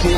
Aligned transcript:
Selamat 0.00 0.16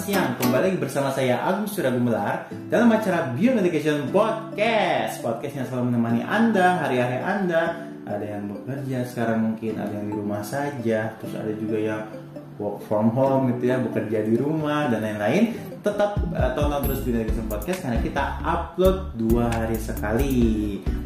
siang. 0.00 0.40
Kembali 0.40 0.80
bersama 0.80 1.12
saya 1.12 1.44
Agung 1.44 1.68
Surya 1.68 1.92
Gumelar 1.92 2.48
dalam 2.72 2.88
acara 2.96 3.36
Beyond 3.36 3.60
Education 3.60 4.08
Podcast. 4.08 5.20
Podcast 5.20 5.52
yang 5.60 5.68
selalu 5.68 5.92
menemani 5.92 6.24
Anda 6.24 6.80
hari-hari 6.80 7.20
Anda. 7.20 7.92
Ada 8.08 8.24
yang 8.40 8.48
bekerja 8.56 9.04
sekarang 9.04 9.52
mungkin, 9.52 9.76
ada 9.76 10.00
yang 10.00 10.08
di 10.08 10.16
rumah 10.16 10.40
saja, 10.40 11.12
terus 11.20 11.36
ada 11.36 11.52
juga 11.52 11.76
yang 11.76 12.08
work 12.56 12.80
from 12.88 13.12
home 13.12 13.52
gitu 13.52 13.68
ya, 13.68 13.76
bekerja 13.84 14.24
di 14.24 14.40
rumah 14.40 14.88
dan 14.88 15.04
lain-lain. 15.04 15.69
Tetap 15.80 16.12
uh, 16.36 16.52
tonton 16.52 16.80
terus 16.84 17.00
Beyond 17.08 17.24
Education 17.24 17.46
Podcast 17.48 17.78
karena 17.80 17.98
kita 18.04 18.22
upload 18.44 19.16
dua 19.16 19.48
hari 19.48 19.80
sekali. 19.80 20.36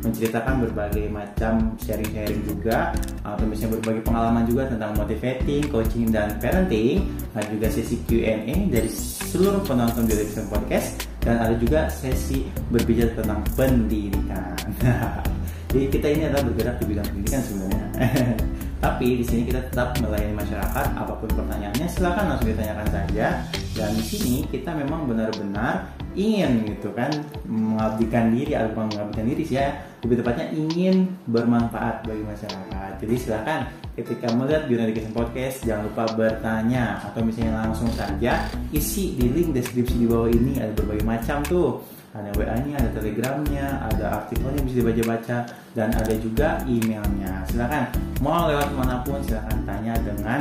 Menceritakan 0.02 0.66
berbagai 0.66 1.06
macam 1.08 1.78
sharing-sharing 1.78 2.42
juga 2.42 2.90
atau 3.22 3.46
misalnya 3.46 3.78
berbagi 3.78 4.02
pengalaman 4.02 4.44
juga 4.50 4.68
tentang 4.68 4.98
motivating, 4.98 5.70
coaching 5.70 6.10
dan 6.10 6.34
parenting. 6.42 7.06
Ada 7.38 7.46
juga 7.54 7.66
sesi 7.70 8.02
Q&A 8.02 8.66
dari 8.66 8.90
seluruh 9.30 9.62
penonton 9.62 10.10
Beyond 10.10 10.20
Education 10.26 10.46
Podcast. 10.50 10.88
Dan 11.22 11.40
ada 11.40 11.54
juga 11.56 11.88
sesi 11.88 12.44
berbicara 12.68 13.14
tentang 13.14 13.40
pendidikan. 13.54 14.58
Jadi 15.74 15.86
kita 15.90 16.06
ini 16.06 16.22
adalah 16.30 16.44
bergerak 16.50 16.76
di 16.78 16.84
bidang 16.86 17.06
pendidikan 17.10 17.42
sebenarnya 17.42 17.86
tapi 18.84 19.16
di 19.16 19.24
sini 19.24 19.48
kita 19.48 19.64
tetap 19.72 19.96
melayani 19.96 20.36
masyarakat 20.36 20.86
apa 20.92 21.16
pun 21.16 21.30
pertanyaannya 21.32 21.88
silahkan 21.88 22.28
langsung 22.28 22.52
ditanyakan 22.52 22.88
saja. 22.92 23.40
Dan 23.72 23.90
di 23.96 24.04
sini 24.04 24.44
kita 24.52 24.76
memang 24.76 25.08
benar-benar 25.08 25.88
ingin 26.12 26.68
gitu 26.68 26.92
kan 26.92 27.08
mengabdikan 27.48 28.28
diri 28.36 28.52
atau 28.52 28.84
mengabdikan 28.84 29.24
diri 29.24 29.42
sih 29.42 29.56
ya 29.56 29.72
lebih 30.04 30.20
tepatnya 30.20 30.52
ingin 30.52 31.08
bermanfaat 31.24 32.04
bagi 32.04 32.28
masyarakat. 32.28 32.90
Jadi 33.00 33.14
silakan 33.16 33.60
ketika 33.96 34.26
melihat 34.36 34.68
Beyond 34.68 34.84
Education 34.84 35.14
Podcast 35.16 35.56
jangan 35.64 35.88
lupa 35.88 36.04
bertanya 36.12 37.00
atau 37.08 37.24
misalnya 37.24 37.64
langsung 37.64 37.88
saja 37.96 38.52
isi 38.68 39.16
di 39.16 39.32
link 39.32 39.56
deskripsi 39.56 39.96
di 39.96 40.06
bawah 40.06 40.28
ini 40.28 40.60
ada 40.60 40.76
berbagai 40.76 41.08
macam 41.08 41.40
tuh 41.48 41.80
ada 42.14 42.30
WA-nya, 42.38 42.78
ada 42.78 42.90
Telegramnya, 42.94 43.66
ada 43.90 44.22
artikelnya 44.22 44.62
bisa 44.62 44.76
dibaca-baca 44.86 45.38
dan 45.74 45.88
ada 45.90 46.14
juga 46.14 46.62
emailnya. 46.62 47.42
Silakan 47.50 47.90
mau 48.22 48.46
lewat 48.46 48.70
mana 48.78 49.02
pun 49.02 49.18
silakan 49.26 49.66
tanya 49.66 49.98
dengan 49.98 50.40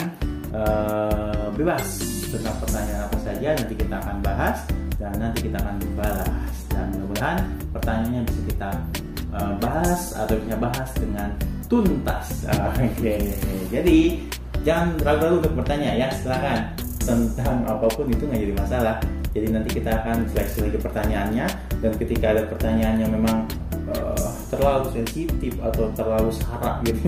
uh, 0.54 1.50
bebas 1.58 1.98
tentang 2.30 2.58
pertanyaan 2.62 3.10
apa 3.10 3.18
saja 3.26 3.58
nanti 3.58 3.74
kita 3.74 3.96
akan 3.98 4.18
bahas 4.22 4.58
dan 5.02 5.14
nanti 5.18 5.50
kita 5.50 5.58
akan 5.58 5.76
balas 5.98 6.56
dan 6.70 6.86
mudah-mudahan 6.94 7.38
pertanyaannya 7.74 8.22
bisa 8.30 8.42
kita 8.54 8.70
uh, 9.34 9.54
bahas 9.58 10.14
atau 10.14 10.36
bisa 10.38 10.56
bahas 10.62 10.90
dengan 10.94 11.30
tuntas. 11.66 12.46
Oke, 12.70 12.86
okay. 12.94 13.22
jadi 13.74 14.00
jangan 14.62 15.02
ragu-ragu 15.02 15.42
untuk 15.42 15.54
bertanya 15.58 15.98
ya 15.98 16.08
silakan 16.14 16.70
tentang 17.02 17.66
apa 17.66 17.90
pun 17.90 18.06
itu 18.08 18.24
nggak 18.30 18.42
jadi 18.46 18.56
masalah 18.56 18.96
jadi 19.34 19.50
nanti 19.50 19.82
kita 19.82 19.90
akan 19.90 20.30
seleksi 20.30 20.70
lagi 20.70 20.78
pertanyaannya. 20.78 21.46
Dan 21.82 21.92
ketika 21.98 22.38
ada 22.38 22.46
pertanyaan 22.46 23.02
yang 23.02 23.12
memang 23.12 23.50
uh, 23.90 24.30
terlalu 24.54 24.94
sensitif 24.94 25.58
atau 25.58 25.90
terlalu 25.98 26.30
syarat 26.30 26.86
gitu. 26.86 27.02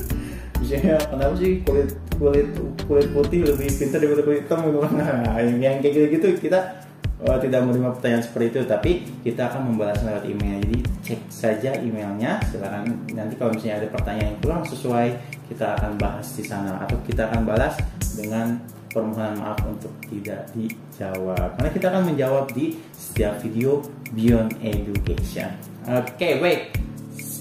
Misalnya 0.64 0.96
kenapa 1.06 1.34
sih 1.38 1.62
kulit 1.62 1.92
kulit 2.18 2.48
kulit 2.88 3.08
putih 3.14 3.46
lebih 3.46 3.68
pintar 3.78 4.00
daripada 4.00 4.24
kulit 4.24 4.40
hitam 4.48 4.58
gitu? 4.64 4.78
Nah, 4.98 5.38
yang, 5.44 5.60
yang 5.60 5.76
kayak 5.84 5.92
gitu 5.94 6.06
gitu 6.18 6.28
kita 6.48 6.88
uh, 7.28 7.36
tidak 7.36 7.60
menerima 7.68 7.92
pertanyaan 8.00 8.24
seperti 8.24 8.46
itu. 8.48 8.60
Tapi 8.64 8.90
kita 9.28 9.52
akan 9.52 9.60
membalas 9.68 10.00
lewat 10.00 10.24
email. 10.24 10.64
Jadi 10.64 10.78
cek 11.04 11.20
saja 11.28 11.70
emailnya. 11.76 12.40
Silakan 12.48 13.12
nanti 13.12 13.36
kalau 13.36 13.52
misalnya 13.52 13.84
ada 13.84 13.88
pertanyaan 13.92 14.32
yang 14.32 14.40
kurang 14.40 14.64
sesuai 14.64 15.08
kita 15.52 15.76
akan 15.76 16.00
bahas 16.00 16.32
di 16.32 16.44
sana. 16.48 16.80
Atau 16.80 16.96
kita 17.04 17.28
akan 17.28 17.44
balas 17.44 17.76
dengan 18.16 18.56
permohonan 18.92 19.36
maaf 19.40 19.58
untuk 19.64 19.92
tidak 20.08 20.48
dijawab. 20.56 21.56
Karena 21.60 21.70
kita 21.72 21.86
akan 21.92 22.02
menjawab 22.08 22.44
di 22.52 22.76
setiap 22.96 23.40
video 23.44 23.84
Beyond 24.12 24.56
Education. 24.64 25.50
Oke 25.88 26.16
okay, 26.16 26.32
baik. 26.40 26.60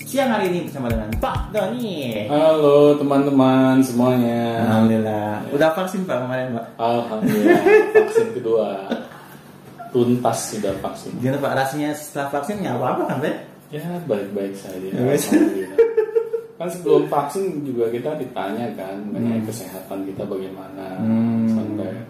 Siang 0.07 0.31
hari 0.31 0.47
ini 0.47 0.71
bersama 0.71 0.87
dengan 0.87 1.11
Pak 1.19 1.51
Doni 1.51 2.31
halo 2.31 2.95
teman-teman 2.95 3.83
semuanya. 3.83 4.63
Alhamdulillah. 4.63 5.51
Udah 5.51 5.69
vaksin 5.75 6.07
Pak 6.07 6.17
kemarin 6.23 6.47
Pak? 6.55 6.65
Alhamdulillah. 6.79 7.61
Vaksin 7.99 8.27
kedua. 8.31 8.67
Tuntas 9.91 10.55
sudah 10.55 10.71
vaksin. 10.79 11.11
Gimana 11.19 11.43
Pak? 11.43 11.51
Rasanya 11.59 11.91
setelah 11.91 12.39
vaksin 12.39 12.63
nggak 12.63 12.75
apa-apa 12.79 13.03
kan 13.03 13.17
Pak? 13.19 13.35
Ya 13.67 13.83
baik-baik 14.07 14.55
saja. 14.55 14.87
Alhamdulillah. 14.95 15.75
Kan 16.57 16.73
sebelum 16.73 17.05
vaksin 17.05 17.61
juga 17.61 17.85
kita 17.93 18.17
ditanya 18.17 18.65
kan 18.73 18.97
mengenai 19.13 19.45
hmm. 19.45 19.49
kesehatan 19.51 20.09
kita 20.09 20.25
bagaimana. 20.25 20.97
Hmm. 20.97 21.26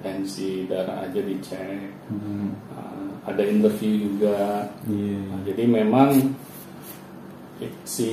Tensi 0.07 0.63
darah 0.71 1.03
aja 1.03 1.19
dicek 1.19 1.91
hmm. 2.07 2.47
uh, 2.71 3.11
ada 3.27 3.43
interview 3.43 4.07
juga 4.07 4.63
yeah. 4.87 5.19
nah, 5.27 5.39
jadi 5.43 5.63
memang 5.67 6.15
si 7.83 8.11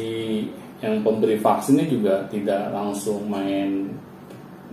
yang 0.83 1.07
pemberi 1.07 1.39
vaksinnya 1.39 1.87
juga 1.87 2.27
tidak 2.29 2.75
langsung 2.75 3.31
main 3.31 3.87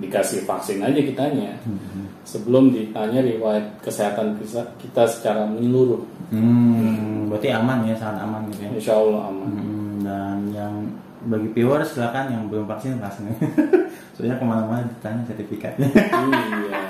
dikasih 0.01 0.49
vaksin 0.49 0.81
aja 0.81 0.97
kitanya 0.97 1.53
hmm. 1.61 2.25
sebelum 2.25 2.73
ditanya 2.73 3.21
riwayat 3.21 3.77
kesehatan 3.85 4.39
kita 4.81 5.03
secara 5.05 5.45
menyeluruh 5.45 6.01
hmm. 6.33 6.41
Hmm. 6.41 7.19
berarti 7.29 7.53
aman 7.53 7.85
ya 7.85 7.95
sangat 7.99 8.25
aman 8.25 8.41
gitu 8.49 8.61
ya 8.65 8.69
Insya 8.73 8.93
Allah 8.97 9.21
aman 9.29 9.49
hmm. 9.53 9.95
dan 10.01 10.37
yang 10.55 10.75
bagi 11.21 11.53
viewers 11.53 11.93
silakan 11.93 12.33
yang 12.33 12.43
belum 12.49 12.65
vaksin 12.65 12.97
vaksin 12.97 13.29
soalnya 14.17 14.41
ke 14.41 14.45
mana-mana 14.45 14.81
ditanya 14.89 15.21
sertifikatnya 15.29 15.87
iya 15.93 16.80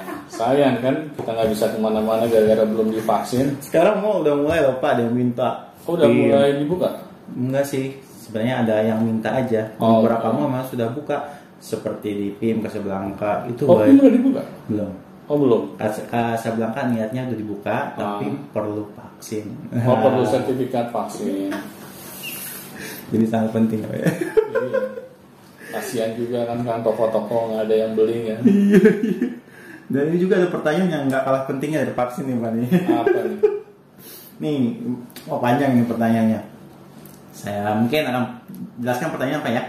sayang 0.41 0.75
kan 0.81 0.95
kita 1.13 1.29
nggak 1.29 1.49
bisa 1.53 1.65
ke 1.69 1.77
mana-mana 1.77 2.25
gara-gara 2.25 2.63
belum 2.65 2.89
divaksin 2.89 3.53
sekarang 3.61 4.01
mau 4.01 4.25
udah 4.25 4.33
mulai 4.33 4.59
loh 4.65 4.81
pak 4.81 4.97
ada 4.97 5.01
yang 5.05 5.13
minta 5.13 5.49
oh, 5.85 5.93
udah 5.93 6.07
iya. 6.09 6.17
mulai 6.17 6.49
dibuka 6.57 6.89
enggak 7.37 7.65
sih 7.69 7.93
sebenarnya 8.25 8.55
ada 8.65 8.75
yang 8.81 8.99
minta 9.05 9.29
aja 9.29 9.61
oh, 9.77 10.01
beberapa 10.01 10.33
oh. 10.33 10.49
memang 10.49 10.65
sudah 10.65 10.89
buka 10.89 11.17
seperti 11.61 12.09
di 12.17 12.27
PIM 12.33 12.65
Casablanca 12.65 13.45
itu 13.45 13.69
oh, 13.69 13.77
PIM 13.85 14.01
udah 14.01 14.13
dibuka 14.17 14.43
belum 14.65 14.91
oh 15.29 15.37
belum 15.37 15.63
Casablanca 16.09 16.89
niatnya 16.89 17.29
udah 17.29 17.37
dibuka 17.37 17.77
ah. 17.77 17.83
tapi 17.93 18.33
perlu 18.49 18.89
vaksin 18.97 19.45
oh 19.85 19.97
perlu 20.01 20.25
sertifikat 20.33 20.89
vaksin 20.89 21.53
jadi 23.11 23.25
sangat 23.27 23.51
penting 23.51 23.83
ya. 23.83 23.91
Iya. 23.91 24.11
Kasihan 25.71 26.11
juga 26.15 26.47
kan 26.47 26.63
kan 26.63 26.79
toko-toko 26.79 27.51
nggak 27.51 27.67
ada 27.67 27.75
yang 27.75 27.91
beli 27.95 28.31
kan. 28.31 28.39
Dan 29.91 30.03
ini 30.07 30.17
juga 30.23 30.39
ada 30.39 30.47
pertanyaan 30.47 30.87
yang 30.87 31.03
nggak 31.11 31.23
kalah 31.27 31.43
pentingnya 31.43 31.83
dari 31.83 31.93
vaksin 31.93 32.23
nih 32.23 32.35
Pak 32.39 32.51
nih. 32.55 32.67
Apa 32.95 33.19
nih? 33.27 33.39
nih, 34.43 34.57
oh 35.27 35.39
panjang 35.43 35.75
nih 35.75 35.85
pertanyaannya. 35.85 36.41
Saya 37.35 37.75
mungkin 37.75 38.07
akan 38.07 38.23
jelaskan 38.79 39.11
pertanyaan 39.11 39.43
apa 39.43 39.51
ya. 39.51 39.63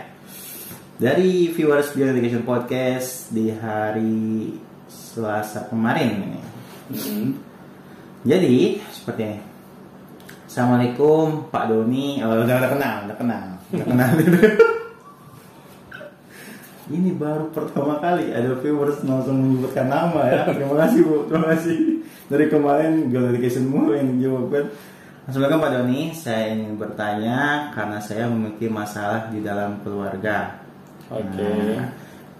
Dari 1.02 1.50
viewers 1.50 1.90
Beyond 1.98 2.14
Education 2.14 2.46
Podcast 2.46 3.34
di 3.34 3.50
hari 3.50 4.54
Selasa 4.86 5.66
kemarin 5.66 6.22
ini. 6.22 6.40
Mm 6.86 6.94
-hmm. 6.94 7.28
Jadi 8.22 8.78
seperti 8.94 9.22
ini 9.26 9.38
Assalamualaikum 10.52 11.48
Pak 11.48 11.64
Doni. 11.64 12.20
Oh, 12.20 12.44
udah, 12.44 12.56
udah 12.60 12.70
kenal, 12.76 12.96
udah 13.08 13.16
kenal, 13.16 13.46
udah 13.72 13.86
kenal. 13.88 14.10
Ini 16.92 17.16
baru 17.16 17.48
pertama 17.48 17.96
kali 18.04 18.36
ada 18.36 18.52
viewers 18.60 19.00
langsung 19.00 19.40
menyebutkan 19.40 19.88
nama 19.88 20.28
ya. 20.28 20.44
Terima 20.52 20.76
kasih 20.84 21.00
Bu, 21.08 21.24
terima 21.24 21.46
kasih. 21.56 22.04
Dari 22.28 22.44
kemarin 22.52 23.08
Girl 23.08 23.32
Education 23.32 23.72
mulu 23.72 23.96
yang 23.96 24.12
dijawabkan. 24.12 24.68
Assalamualaikum 25.24 25.64
Pak 25.64 25.72
Doni, 25.72 26.02
saya 26.12 26.52
ingin 26.52 26.76
bertanya 26.76 27.70
karena 27.72 27.96
saya 28.02 28.28
memiliki 28.28 28.68
masalah 28.68 29.32
di 29.32 29.40
dalam 29.40 29.80
keluarga. 29.80 30.60
Oke. 31.08 31.24
Okay. 31.32 31.78
Nah, 31.80 31.88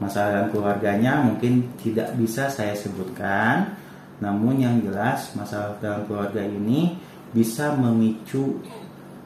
masalah 0.02 0.28
dalam 0.36 0.48
keluarganya 0.52 1.12
mungkin 1.24 1.72
tidak 1.80 2.12
bisa 2.20 2.52
saya 2.52 2.76
sebutkan, 2.76 3.72
namun 4.20 4.60
yang 4.60 4.82
jelas 4.84 5.32
masalah 5.32 5.78
dalam 5.80 6.04
keluarga 6.04 6.44
ini 6.44 6.98
bisa 7.32 7.72
memicu 7.72 8.60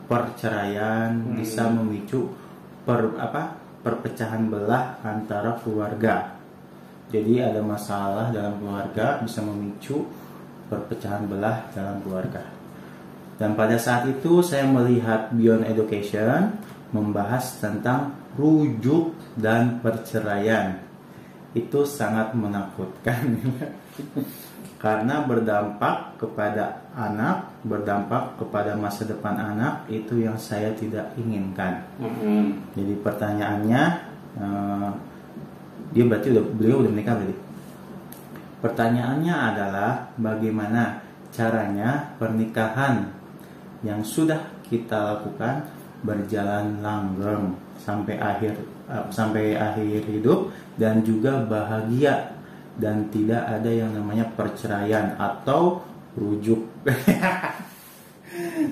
perceraian, 0.07 1.17
hmm. 1.17 1.41
bisa 1.41 1.67
memicu 1.67 2.31
per 2.87 3.11
apa 3.19 3.56
perpecahan 3.87 4.51
belah 4.51 4.99
antara 5.07 5.55
keluarga. 5.63 6.35
Jadi 7.07 7.39
ada 7.39 7.63
masalah 7.63 8.35
dalam 8.35 8.59
keluarga 8.59 9.23
bisa 9.23 9.39
memicu 9.47 10.03
perpecahan 10.67 11.23
belah 11.31 11.71
dalam 11.71 12.03
keluarga. 12.03 12.43
Dan 13.39 13.55
pada 13.55 13.79
saat 13.79 14.11
itu 14.11 14.43
saya 14.43 14.67
melihat 14.67 15.31
Beyond 15.31 15.71
Education 15.71 16.59
membahas 16.91 17.63
tentang 17.63 18.11
rujuk 18.35 19.15
dan 19.39 19.79
perceraian. 19.79 20.83
Itu 21.57 21.89
sangat 21.89 22.37
menakutkan. 22.37 23.41
karena 24.77 25.25
berdampak 25.25 26.21
kepada 26.21 26.85
anak, 26.93 27.49
berdampak 27.65 28.37
kepada 28.37 28.77
masa 28.77 29.09
depan 29.09 29.33
anak 29.35 29.89
itu 29.89 30.21
yang 30.21 30.37
saya 30.37 30.71
tidak 30.77 31.17
inginkan. 31.17 31.81
Mm-hmm. 31.97 32.77
Jadi 32.77 32.95
pertanyaannya, 33.01 33.83
uh, 34.37 34.91
dia 35.97 36.05
berarti 36.05 36.29
udah 36.37 36.45
beliau 36.55 36.77
udah 36.85 36.93
menikah 36.93 37.17
berarti. 37.17 37.37
Pertanyaannya 38.61 39.35
adalah 39.35 39.91
bagaimana 40.21 41.01
caranya 41.33 42.13
pernikahan 42.21 43.11
yang 43.81 44.05
sudah 44.05 44.41
kita 44.69 45.19
lakukan 45.19 45.67
berjalan 46.05 46.85
langgeng 46.85 47.57
sampai 47.81 48.21
akhir 48.21 48.53
uh, 48.93 49.09
sampai 49.09 49.57
akhir 49.57 50.05
hidup 50.05 50.53
dan 50.77 51.05
juga 51.05 51.41
bahagia 51.45 52.37
dan 52.77 53.09
tidak 53.09 53.41
ada 53.49 53.73
yang 53.73 53.97
namanya 53.97 54.29
perceraian 54.37 55.17
atau 55.17 55.81
rujuk. 56.17 56.61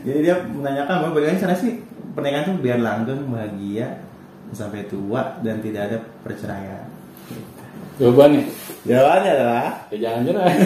Jadi 0.05 0.19
dia 0.21 0.37
menanyakan 0.45 1.09
bahwa 1.09 1.17
bagaimana 1.17 1.41
cara 1.41 1.57
sih 1.57 1.81
pernikahan 2.13 2.53
itu 2.53 2.61
biar 2.61 2.85
langgeng, 2.85 3.25
bahagia 3.33 4.05
sampai 4.53 4.85
tua 4.87 5.41
dan 5.41 5.65
tidak 5.65 5.89
ada 5.89 5.99
perceraian. 6.21 6.85
Jawabannya? 7.97 8.45
Jawabannya 8.85 9.31
adalah 9.33 9.89
ya 9.89 9.97
jangan 9.97 10.21
cerai. 10.29 10.57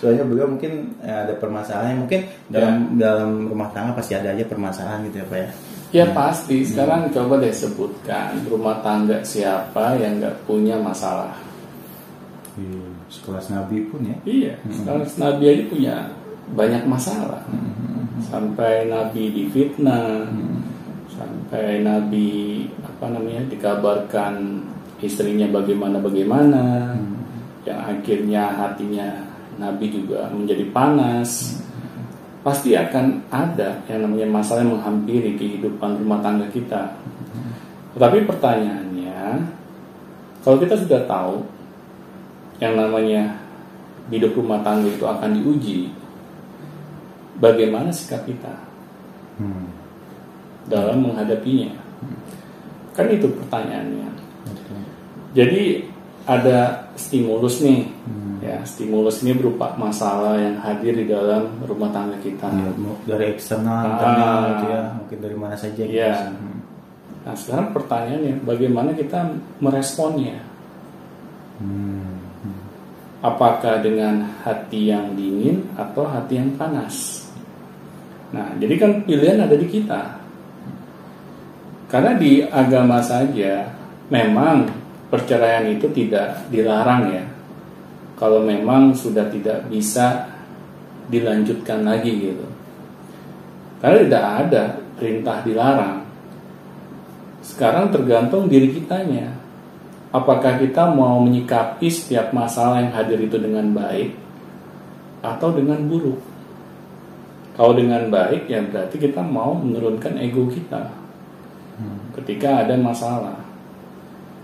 Soalnya 0.00 0.24
beliau 0.24 0.48
mungkin 0.48 0.96
ya, 1.04 1.28
ada 1.28 1.36
permasalahan 1.36 2.00
mungkin 2.00 2.24
dalam 2.48 2.96
dalam 2.96 3.52
rumah 3.52 3.68
tangga 3.76 3.92
pasti 3.92 4.16
ada 4.16 4.32
aja 4.32 4.48
permasalahan 4.48 5.04
gitu 5.12 5.20
ya 5.20 5.28
Pak 5.28 5.36
ya. 5.36 5.52
Ya 5.90 6.06
pasti. 6.14 6.62
Sekarang 6.62 7.10
hmm. 7.10 7.14
coba 7.14 7.42
deh 7.42 7.50
sebutkan 7.50 8.38
rumah 8.46 8.78
tangga 8.82 9.18
siapa 9.26 9.98
yang 9.98 10.22
nggak 10.22 10.46
punya 10.46 10.78
masalah. 10.78 11.34
Hmm, 12.54 12.94
sekelas 13.10 13.50
Nabi 13.50 13.90
pun 13.90 14.06
ya. 14.06 14.16
Iya. 14.22 14.54
Hmm. 14.62 14.70
Sekelas 14.70 15.12
Nabi 15.18 15.44
aja 15.50 15.64
punya 15.66 15.94
banyak 16.54 16.82
masalah. 16.86 17.42
Hmm. 17.50 18.22
Sampai 18.22 18.86
Nabi 18.86 19.34
difitnah. 19.34 20.30
Hmm. 20.30 20.62
Sampai 21.10 21.82
Nabi 21.82 22.64
apa 22.86 23.06
namanya 23.10 23.42
dikabarkan 23.50 24.62
istrinya 25.02 25.50
bagaimana 25.50 25.98
bagaimana. 25.98 26.94
Hmm. 26.94 27.18
Yang 27.66 27.80
akhirnya 27.82 28.44
hatinya 28.54 29.08
Nabi 29.58 29.90
juga 29.90 30.30
menjadi 30.30 30.70
panas. 30.70 31.58
Hmm 31.58 31.69
pasti 32.40 32.72
akan 32.72 33.28
ada 33.28 33.84
yang 33.84 34.08
namanya 34.08 34.28
masalah 34.28 34.64
yang 34.64 34.80
menghampiri 34.80 35.36
kehidupan 35.36 36.00
rumah 36.00 36.24
tangga 36.24 36.48
kita. 36.48 36.96
Tetapi 37.92 38.24
pertanyaannya, 38.24 39.44
kalau 40.40 40.56
kita 40.56 40.74
sudah 40.78 41.04
tahu 41.04 41.44
yang 42.62 42.80
namanya 42.80 43.36
hidup 44.08 44.32
rumah 44.32 44.64
tangga 44.64 44.88
itu 44.88 45.04
akan 45.04 45.30
diuji, 45.36 45.92
bagaimana 47.36 47.92
sikap 47.92 48.24
kita 48.24 48.54
hmm. 49.36 49.68
dalam 50.72 51.04
menghadapinya? 51.04 51.76
Kan 52.96 53.12
itu 53.12 53.28
pertanyaannya. 53.28 54.08
Jadi 55.36 55.86
ada 56.26 56.90
stimulus 56.96 57.62
nih 57.62 57.86
hmm. 57.86 58.29
Ya 58.40 58.64
stimulus 58.64 59.20
ini 59.20 59.36
berupa 59.36 59.76
masalah 59.76 60.40
yang 60.40 60.56
hadir 60.64 60.96
di 60.96 61.04
dalam 61.04 61.60
rumah 61.60 61.92
tangga 61.92 62.16
kita 62.24 62.48
ya, 62.48 62.72
dari 63.04 63.36
eksternal 63.36 63.76
ah, 63.76 63.88
internal 63.92 64.36
gitu 64.40 64.64
ya 64.72 64.82
mungkin 64.96 65.18
dari 65.20 65.36
mana 65.36 65.56
saja 65.60 65.84
gitu. 65.84 65.92
ya. 65.92 66.32
hmm. 66.32 66.58
nah 67.28 67.34
sekarang 67.36 67.68
pertanyaannya 67.76 68.34
bagaimana 68.48 68.90
kita 68.96 69.20
meresponnya 69.60 70.40
hmm. 71.60 72.16
Hmm. 72.40 72.62
apakah 73.20 73.84
dengan 73.84 74.24
hati 74.40 74.88
yang 74.88 75.12
dingin 75.12 75.68
atau 75.76 76.08
hati 76.08 76.40
yang 76.40 76.56
panas 76.56 77.28
nah 78.32 78.56
jadi 78.56 78.74
kan 78.80 78.90
pilihan 79.04 79.44
ada 79.44 79.56
di 79.56 79.68
kita 79.68 80.16
karena 81.92 82.16
di 82.16 82.40
agama 82.40 83.04
saja 83.04 83.68
memang 84.08 84.64
perceraian 85.12 85.68
itu 85.68 85.92
tidak 85.92 86.48
dilarang 86.48 87.12
ya 87.12 87.24
kalau 88.20 88.44
memang 88.44 88.92
sudah 88.92 89.32
tidak 89.32 89.64
bisa 89.72 90.28
dilanjutkan 91.08 91.88
lagi 91.88 92.12
gitu. 92.28 92.44
Karena 93.80 93.98
tidak 94.04 94.24
ada 94.44 94.64
perintah 95.00 95.40
dilarang. 95.40 96.04
Sekarang 97.40 97.88
tergantung 97.88 98.52
diri 98.52 98.76
kitanya. 98.76 99.32
Apakah 100.12 100.60
kita 100.60 100.92
mau 100.92 101.16
menyikapi 101.24 101.88
setiap 101.88 102.36
masalah 102.36 102.84
yang 102.84 102.92
hadir 102.92 103.24
itu 103.24 103.40
dengan 103.40 103.72
baik 103.72 104.12
atau 105.24 105.56
dengan 105.56 105.80
buruk? 105.88 106.20
Kalau 107.56 107.72
dengan 107.72 108.04
baik 108.12 108.52
ya 108.52 108.60
berarti 108.60 109.00
kita 109.00 109.24
mau 109.24 109.56
menurunkan 109.56 110.20
ego 110.20 110.44
kita. 110.52 111.00
Hmm. 111.80 112.12
ketika 112.12 112.60
ada 112.60 112.76
masalah. 112.76 113.40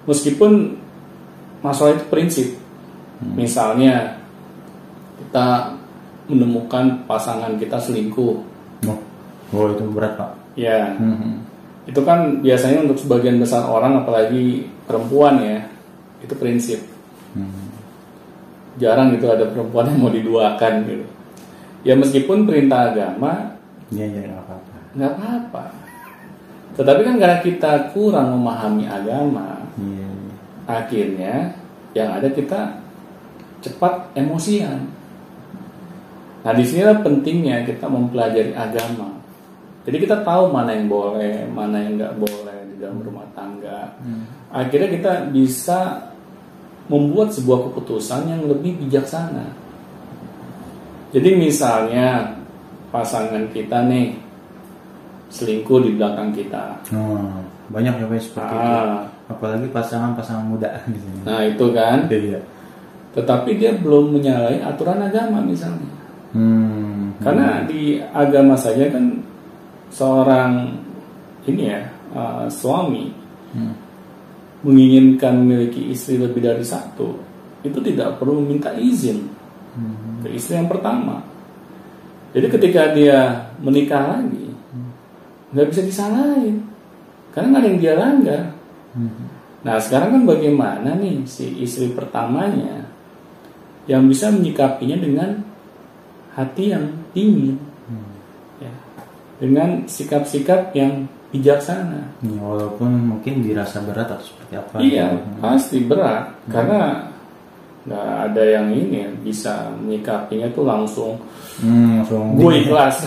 Meskipun 0.09 0.73
masalah 1.61 2.01
itu 2.01 2.09
prinsip 2.09 2.49
hmm. 3.23 3.35
misalnya 3.37 4.21
kita 5.17 5.77
menemukan 6.27 7.07
pasangan 7.07 7.55
kita 7.57 7.79
selingkuh 7.79 8.35
oh, 8.89 9.01
oh 9.55 9.67
itu 9.71 9.85
berat 9.93 10.19
pak 10.19 10.33
ya 10.59 10.97
hmm. 10.97 11.43
itu 11.87 12.01
kan 12.03 12.43
biasanya 12.43 12.85
untuk 12.89 12.99
sebagian 12.99 13.39
besar 13.39 13.65
orang 13.69 14.03
apalagi 14.03 14.67
perempuan 14.85 15.39
ya 15.41 15.59
itu 16.25 16.35
prinsip 16.35 16.81
hmm. 17.37 17.67
jarang 18.81 19.15
itu 19.15 19.27
ada 19.29 19.47
perempuan 19.49 19.93
yang 19.93 19.99
mau 20.01 20.13
diduakan 20.13 20.73
gitu 20.89 21.07
ya 21.87 21.95
meskipun 21.95 22.49
perintah 22.49 22.91
agama 22.91 23.55
ya 23.95 24.05
ya 24.09 24.27
nggak 24.27 24.43
apa-apa 24.43 24.77
nggak 24.97 25.13
apa-apa 25.15 25.65
tetapi 26.77 27.01
kan 27.09 27.17
karena 27.17 27.39
kita 27.41 27.73
kurang 27.97 28.37
memahami 28.37 28.85
agama, 28.85 29.65
yeah. 29.81 30.13
akhirnya 30.69 31.57
yang 31.97 32.13
ada 32.13 32.29
kita 32.29 32.85
cepat 33.61 34.13
emosian. 34.17 34.89
Nah 36.47 36.53
di 36.55 36.63
sinilah 36.63 37.03
pentingnya 37.03 37.67
kita 37.67 37.91
mempelajari 37.91 38.55
agama. 38.55 39.19
Jadi 39.87 39.97
kita 40.03 40.23
tahu 40.27 40.51
mana 40.51 40.75
yang 40.75 40.91
boleh, 40.91 41.47
mana 41.51 41.79
yang 41.79 41.99
nggak 41.99 42.15
boleh 42.19 42.59
di 42.71 42.77
dalam 42.83 42.99
rumah 43.03 43.27
tangga. 43.35 43.95
Hmm. 44.03 44.27
Akhirnya 44.51 44.91
kita 44.91 45.13
bisa 45.31 46.11
membuat 46.87 47.35
sebuah 47.35 47.71
keputusan 47.71 48.31
yang 48.31 48.43
lebih 48.47 48.79
bijaksana. 48.83 49.47
Jadi 51.15 51.31
misalnya 51.39 52.35
pasangan 52.91 53.47
kita 53.51 53.87
nih 53.87 54.15
selingkuh 55.31 55.83
di 55.83 55.91
belakang 55.99 56.31
kita. 56.35 56.83
Oh, 56.95 57.43
banyak 57.71 57.95
ya 57.99 58.07
seperti 58.19 58.55
ah. 58.55 58.63
itu. 58.63 58.87
Apalagi 59.27 59.67
pasangan-pasangan 59.75 60.47
muda 60.47 60.71
di. 60.93 60.99
Nah 61.27 61.43
itu 61.43 61.67
kan. 61.75 62.07
Iya. 62.07 62.41
Tetapi 63.17 63.51
dia 63.57 63.73
belum 63.73 64.21
menyalahi 64.21 64.61
aturan 64.61 65.01
agama 65.01 65.41
misalnya. 65.41 65.89
Hmm. 66.37 67.17
Karena 67.25 67.65
hmm. 67.65 67.67
di 67.67 67.97
agama 67.99 68.55
saja 68.55 68.93
kan 68.93 69.25
seorang 69.89 70.77
ini 71.49 71.63
ya 71.73 71.81
uh, 72.13 72.45
suami 72.53 73.09
hmm. 73.57 73.75
menginginkan 74.69 75.41
memiliki 75.41 75.89
istri 75.89 76.21
lebih 76.21 76.45
dari 76.45 76.61
satu 76.61 77.17
itu 77.65 77.79
tidak 77.81 78.21
perlu 78.21 78.45
minta 78.45 78.77
izin 78.77 79.25
hmm. 79.75 80.27
ke 80.27 80.29
istri 80.37 80.61
yang 80.61 80.69
pertama. 80.69 81.25
Jadi 82.37 82.47
ketika 82.53 82.93
dia 82.93 83.49
menikah 83.65 84.13
lagi 84.13 84.47
nggak 85.57 85.69
bisa 85.71 85.83
disalahin 85.87 86.57
karena 87.31 87.47
nggak 87.53 87.63
ada 87.63 87.69
yang 87.71 87.81
dia 87.81 87.95
langgar 87.95 88.43
hmm. 88.97 89.25
nah 89.63 89.77
sekarang 89.79 90.11
kan 90.19 90.23
bagaimana 90.27 90.91
nih 90.99 91.23
si 91.29 91.63
istri 91.63 91.93
pertamanya 91.95 92.86
yang 93.87 94.07
bisa 94.11 94.31
menyikapinya 94.31 94.99
dengan 94.99 95.31
hati 96.35 96.75
yang 96.75 96.85
dingin. 97.15 97.57
Hmm. 97.87 98.13
ya, 98.61 98.73
dengan 99.39 99.87
sikap-sikap 99.87 100.75
yang 100.75 101.07
bijaksana. 101.31 102.03
Ya, 102.23 102.39
walaupun 102.43 102.91
mungkin 103.17 103.43
dirasa 103.43 103.83
berat 103.83 104.11
atau 104.11 104.23
seperti 104.23 104.55
apa. 104.59 104.77
Iya 104.79 105.07
gitu. 105.15 105.29
pasti 105.43 105.79
berat. 105.83 106.25
Hmm. 106.47 106.51
karena 106.53 106.81
nggak 107.87 108.09
ada 108.31 108.43
yang 108.43 108.67
ini 108.75 109.07
bisa 109.23 109.71
menyikapinya 109.79 110.51
tuh 110.51 110.67
langsung 110.67 111.15
hmm, 111.63 112.03
langsung 112.03 112.35
gue 112.35 112.67
ikhlas. 112.67 113.07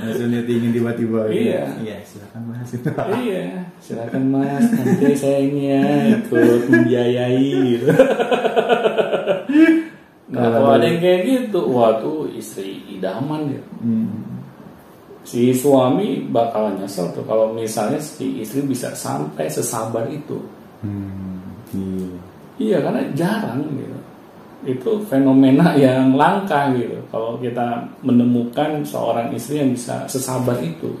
Dia 0.00 0.42
ingin 0.42 0.74
tiba-tiba. 0.74 1.30
Iya. 1.30 1.62
Iya 1.78 1.96
silakan 2.02 2.42
mas. 2.50 2.70
Iya 3.22 3.70
silakan 3.78 4.24
mas 4.34 4.64
nanti 4.74 5.14
saya 5.14 5.38
ini 5.46 5.62
ya 5.70 5.82
ikut 6.18 6.60
membiayai. 6.66 7.50
gitu 7.78 7.86
nah 10.30 10.46
kalau 10.46 10.78
ada 10.78 10.86
yang 10.86 10.98
kayak 11.02 11.20
gitu 11.26 11.60
wah 11.70 11.98
tuh 11.98 12.30
istri 12.34 12.86
idaman 12.86 13.50
ya 13.50 13.62
hmm. 13.82 14.10
si 15.26 15.50
suami 15.50 16.26
bakal 16.30 16.74
nyesel 16.78 17.10
tuh 17.10 17.26
kalau 17.26 17.50
misalnya 17.50 17.98
si 17.98 18.42
istri 18.42 18.62
bisa 18.62 18.94
sampai 18.94 19.50
sesabar 19.50 20.06
itu 20.06 20.38
hmm. 20.86 21.38
iya 21.74 22.30
Iya 22.60 22.84
karena 22.84 23.00
jarang 23.16 23.64
gitu. 23.72 23.98
Itu 24.68 24.90
fenomena 25.08 25.72
yang 25.80 26.12
langka 26.12 26.76
gitu. 26.76 27.00
Kalau 27.08 27.40
kita 27.40 27.88
menemukan 28.04 28.84
seorang 28.84 29.32
istri 29.32 29.64
yang 29.64 29.72
bisa 29.72 30.04
sesabar 30.04 30.60
itu. 30.60 30.92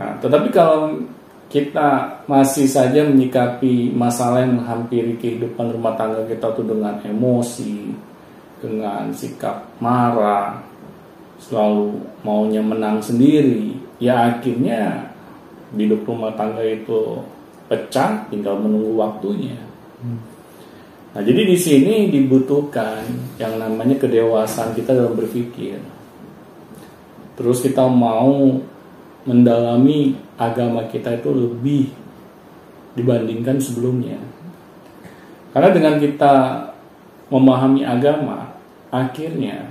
Nah, 0.00 0.16
tetapi 0.24 0.48
kalau 0.48 0.96
kita 1.48 2.20
masih 2.28 2.68
saja 2.68 3.08
menyikapi 3.08 3.96
masalah 3.96 4.44
yang 4.44 4.60
menghampiri 4.60 5.16
kehidupan 5.16 5.72
rumah 5.72 5.96
tangga 5.96 6.20
kita 6.28 6.52
tuh 6.52 6.68
dengan 6.68 7.00
emosi, 7.00 7.88
dengan 8.60 9.08
sikap 9.16 9.64
marah, 9.80 10.60
selalu 11.40 12.04
maunya 12.20 12.60
menang 12.60 13.00
sendiri, 13.00 13.80
ya 13.96 14.36
akhirnya 14.36 15.08
hidup 15.72 16.04
rumah 16.04 16.36
tangga 16.36 16.60
itu 16.60 17.24
pecah, 17.68 18.28
tinggal 18.28 18.60
menunggu 18.60 19.00
waktunya. 19.00 19.56
Nah, 21.08 21.22
jadi 21.24 21.48
di 21.48 21.56
sini 21.56 22.12
dibutuhkan 22.12 23.02
yang 23.40 23.56
namanya 23.56 23.96
kedewasaan 23.96 24.76
kita 24.76 24.92
dalam 24.92 25.16
berpikir. 25.16 25.80
Terus 27.40 27.64
kita 27.64 27.88
mau 27.88 28.60
mendalami 29.28 30.16
agama 30.40 30.88
kita 30.88 31.20
itu 31.20 31.28
lebih 31.28 31.92
dibandingkan 32.96 33.60
sebelumnya. 33.60 34.16
Karena 35.52 35.68
dengan 35.68 36.00
kita 36.00 36.34
memahami 37.28 37.84
agama, 37.84 38.56
akhirnya 38.88 39.68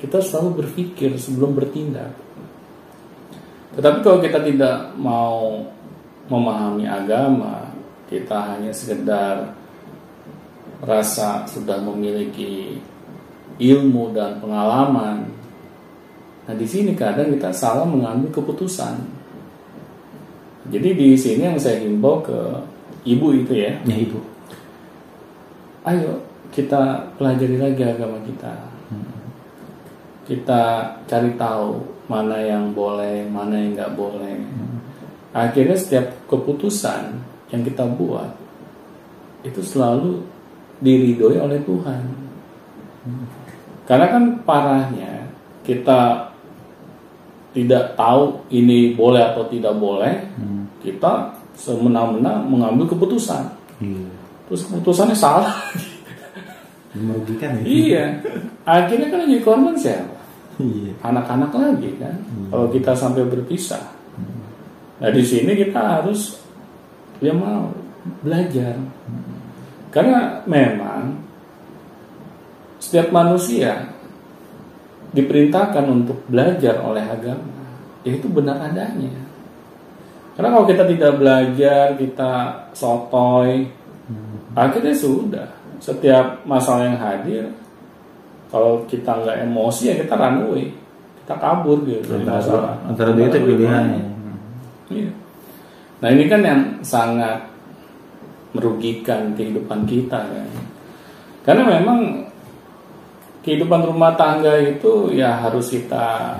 kita 0.00 0.24
selalu 0.24 0.64
berpikir 0.64 1.12
sebelum 1.20 1.52
bertindak. 1.52 2.16
Tetapi 3.76 3.98
kalau 4.00 4.18
kita 4.24 4.40
tidak 4.40 4.96
mau 4.96 5.68
memahami 6.32 6.88
agama, 6.88 7.68
kita 8.08 8.56
hanya 8.56 8.72
sekedar 8.72 9.52
rasa 10.80 11.44
sudah 11.44 11.82
memiliki 11.82 12.80
ilmu 13.58 14.14
dan 14.14 14.38
pengalaman. 14.38 15.37
Nah, 16.48 16.56
di 16.56 16.64
sini 16.64 16.96
kadang 16.96 17.28
kita 17.36 17.52
salah 17.52 17.84
mengambil 17.84 18.32
keputusan. 18.32 18.96
Jadi 20.72 20.96
di 20.96 21.12
sini 21.12 21.44
yang 21.44 21.60
saya 21.60 21.84
himbau 21.84 22.24
ke 22.24 22.40
ibu 23.04 23.36
itu 23.36 23.52
ya. 23.52 23.76
Ya 23.84 23.96
ibu. 24.00 24.16
Ayo 25.84 26.24
kita 26.48 27.12
pelajari 27.20 27.60
lagi 27.60 27.84
agama 27.84 28.16
kita. 28.24 28.52
Kita 30.24 30.92
cari 31.04 31.36
tahu 31.36 31.80
mana 32.08 32.40
yang 32.40 32.72
boleh, 32.72 33.28
mana 33.28 33.60
yang 33.60 33.76
nggak 33.76 33.92
boleh. 33.96 34.36
Akhirnya 35.36 35.76
setiap 35.76 36.08
keputusan 36.32 37.16
yang 37.52 37.60
kita 37.64 37.84
buat 37.84 38.32
itu 39.44 39.60
selalu 39.60 40.20
diridhoi 40.80 41.36
oleh 41.40 41.60
Tuhan. 41.64 42.02
Karena 43.88 44.06
kan 44.12 44.24
parahnya 44.44 45.32
kita 45.64 46.27
tidak 47.58 47.98
tahu 47.98 48.38
ini 48.54 48.94
boleh 48.94 49.34
atau 49.34 49.42
tidak 49.50 49.74
boleh, 49.74 50.14
kita 50.78 51.34
semena-mena 51.58 52.38
mengambil 52.46 52.86
keputusan. 52.86 53.50
Iya. 53.82 54.06
Terus 54.46 54.62
keputusannya 54.70 55.18
salah. 55.18 55.58
Merugikan 56.94 57.58
ya. 57.58 57.62
iya. 57.66 58.04
Akhirnya 58.62 59.10
kan 59.10 59.26
jadi 59.26 59.42
korban 59.42 59.74
siapa? 59.74 60.14
Iya. 60.62 60.94
Anak-anak 61.02 61.50
lagi 61.50 61.90
kan. 61.98 62.14
Kalau 62.54 62.70
kita 62.70 62.94
sampai 62.94 63.26
berpisah. 63.26 63.82
Nah 65.02 65.10
di 65.10 65.22
sini 65.26 65.58
kita 65.58 65.98
harus 65.98 66.38
ya 67.18 67.34
mau 67.34 67.74
belajar. 68.22 68.78
Karena 69.90 70.46
memang 70.46 71.18
setiap 72.78 73.10
manusia 73.10 73.97
diperintahkan 75.12 75.84
untuk 75.88 76.20
belajar 76.28 76.80
oleh 76.84 77.04
agama, 77.04 77.48
yaitu 78.04 78.28
benar 78.28 78.60
adanya. 78.60 79.10
Karena 80.36 80.54
kalau 80.54 80.66
kita 80.70 80.84
tidak 80.86 81.18
belajar, 81.18 81.98
kita 81.98 82.32
sotoy, 82.70 83.66
akhirnya 84.54 84.94
sudah. 84.94 85.48
Setiap 85.78 86.46
masalah 86.46 86.86
yang 86.90 86.98
hadir, 86.98 87.50
kalau 88.50 88.86
kita 88.86 89.18
nggak 89.18 89.46
emosi 89.50 89.82
ya 89.90 89.94
kita 89.98 90.14
runway, 90.14 90.70
kita 91.24 91.34
kabur 91.38 91.82
gitu 91.82 92.02
dari 92.06 92.24
masalah. 92.24 92.78
Antara 92.86 93.12
dua 93.14 93.26
itu 93.28 93.38
pilihannya. 93.42 94.04
Iya. 94.88 95.10
Nah 95.98 96.08
ini 96.14 96.24
kan 96.30 96.40
yang 96.40 96.62
sangat 96.86 97.50
merugikan 98.54 99.34
kehidupan 99.34 99.84
kita 99.84 100.22
kan. 100.22 100.46
Karena 101.42 101.80
memang 101.80 102.27
kehidupan 103.48 103.88
rumah 103.88 104.12
tangga 104.12 104.60
itu 104.60 105.16
ya 105.16 105.40
harus 105.40 105.72
kita 105.72 106.36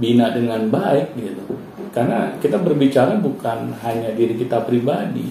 bina 0.00 0.32
dengan 0.32 0.64
baik 0.72 1.12
gitu. 1.12 1.44
Karena 1.92 2.32
kita 2.40 2.56
berbicara 2.56 3.20
bukan 3.20 3.76
hanya 3.84 4.16
diri 4.16 4.32
kita 4.38 4.64
pribadi, 4.64 5.26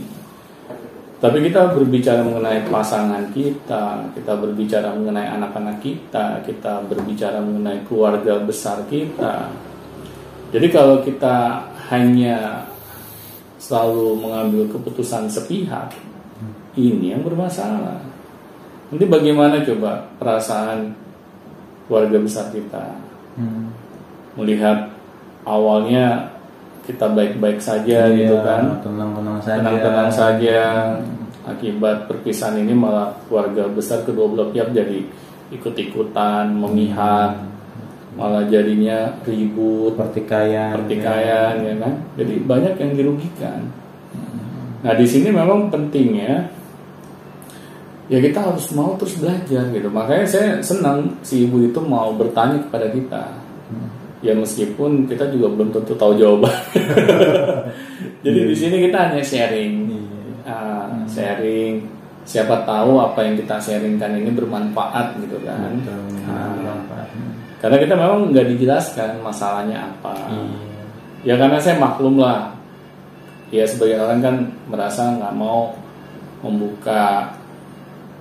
tapi 1.19 1.43
kita 1.43 1.75
berbicara 1.75 2.21
mengenai 2.21 2.67
pasangan 2.67 3.31
kita, 3.35 4.11
kita 4.13 4.33
berbicara 4.39 4.95
mengenai 4.95 5.39
anak-anak 5.39 5.81
kita, 5.83 6.43
kita 6.43 6.83
berbicara 6.85 7.43
mengenai 7.43 7.83
keluarga 7.87 8.39
besar 8.43 8.85
kita. 8.91 9.51
Jadi 10.51 10.67
kalau 10.69 10.99
kita 11.03 11.63
hanya 11.89 12.67
selalu 13.59 14.19
mengambil 14.19 14.67
keputusan 14.71 15.31
sepihak, 15.31 15.95
ini 16.75 17.15
yang 17.15 17.23
bermasalah. 17.23 18.08
Nanti 18.89 19.05
bagaimana 19.05 19.61
coba 19.61 20.09
perasaan 20.17 20.93
keluarga 21.85 22.17
besar 22.19 22.49
kita? 22.49 22.85
Hmm. 23.33 23.71
melihat 24.35 24.91
awalnya 25.43 26.31
kita 26.83 27.07
baik-baik 27.07 27.59
saja 27.59 28.07
gitu 28.09 28.35
Iya, 28.35 28.43
kan, 28.43 28.63
Tenang-tenang 28.79 29.39
saja. 29.39 29.57
tenang-tenang 29.59 30.09
saja. 30.09 30.59
Akibat 31.43 32.05
perpisahan 32.05 32.57
ini 32.57 32.71
malah 32.71 33.15
keluarga 33.25 33.67
besar 33.67 34.03
kedua 34.03 34.27
belah 34.27 34.49
pihak 34.49 34.69
jadi 34.69 35.01
ikut-ikutan, 35.49 36.51
memihak, 36.51 37.41
malah 38.13 38.45
jadinya 38.45 39.17
ribut, 39.23 39.95
Pertikaian. 39.95 40.75
pertikaian 40.75 41.53
ya. 41.57 41.73
kan? 41.79 41.93
Jadi 42.15 42.33
banyak 42.41 42.73
yang 42.75 42.91
dirugikan. 42.93 43.59
Nah 44.79 44.93
di 44.93 45.05
sini 45.05 45.29
memang 45.29 45.67
pentingnya 45.67 46.23
ya 46.25 46.39
kita 48.17 48.41
harus 48.41 48.65
mau 48.73 48.97
terus 48.97 49.13
belajar 49.21 49.69
gitu. 49.69 49.85
Makanya 49.93 50.25
saya 50.25 50.49
senang 50.65 51.13
si 51.21 51.45
ibu 51.45 51.61
itu 51.61 51.77
mau 51.77 52.09
bertanya 52.17 52.57
kepada 52.65 52.89
kita. 52.89 53.23
Ya 54.19 54.33
meskipun 54.35 55.07
kita 55.07 55.29
juga 55.31 55.47
belum 55.53 55.69
tentu 55.71 55.93
tahu 55.93 56.17
jawaban. 56.17 56.51
Jadi 58.25 58.39
di 58.49 58.55
sini 58.57 58.89
kita 58.89 58.97
hanya 59.13 59.21
sharing. 59.23 59.73
Iya. 59.87 60.01
Ah, 60.49 60.89
sharing. 61.05 61.85
Siapa 62.25 62.65
tahu 62.67 62.99
apa 62.99 63.23
yang 63.23 63.37
kita 63.39 63.61
sharingkan 63.61 64.17
ini 64.17 64.33
bermanfaat 64.33 65.15
gitu 65.23 65.37
kan. 65.45 65.71
Betul. 65.77 66.01
Ah, 66.27 66.51
Bermanfaat. 66.57 67.07
karena 67.59 67.77
kita 67.79 67.93
memang 67.95 68.19
nggak 68.33 68.47
dijelaskan 68.55 69.09
masalahnya 69.23 69.77
apa. 69.87 70.15
Iya. 70.33 70.43
ya 71.23 71.33
karena 71.39 71.57
saya 71.61 71.75
maklum 71.79 72.17
lah. 72.19 72.51
Ya 73.53 73.63
sebagai 73.69 74.01
orang 74.01 74.19
kan 74.19 74.35
merasa 74.67 75.15
nggak 75.15 75.33
mau 75.37 75.73
membuka 76.43 77.33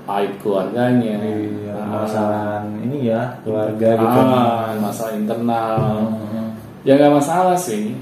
aib 0.09 0.33
keluarganya 0.41 1.17
Iya, 1.21 1.73
Ah, 1.79 2.05
masalah 2.05 2.45
ini 2.81 3.09
ya 3.09 3.23
keluarga 3.45 3.89
gitu. 3.97 4.21
ah, 4.21 4.73
masalah 4.77 5.13
internal. 5.17 5.77
Hmm. 6.13 6.49
ya 6.85 6.97
nggak 6.97 7.15
masalah 7.17 7.57
sih. 7.57 7.97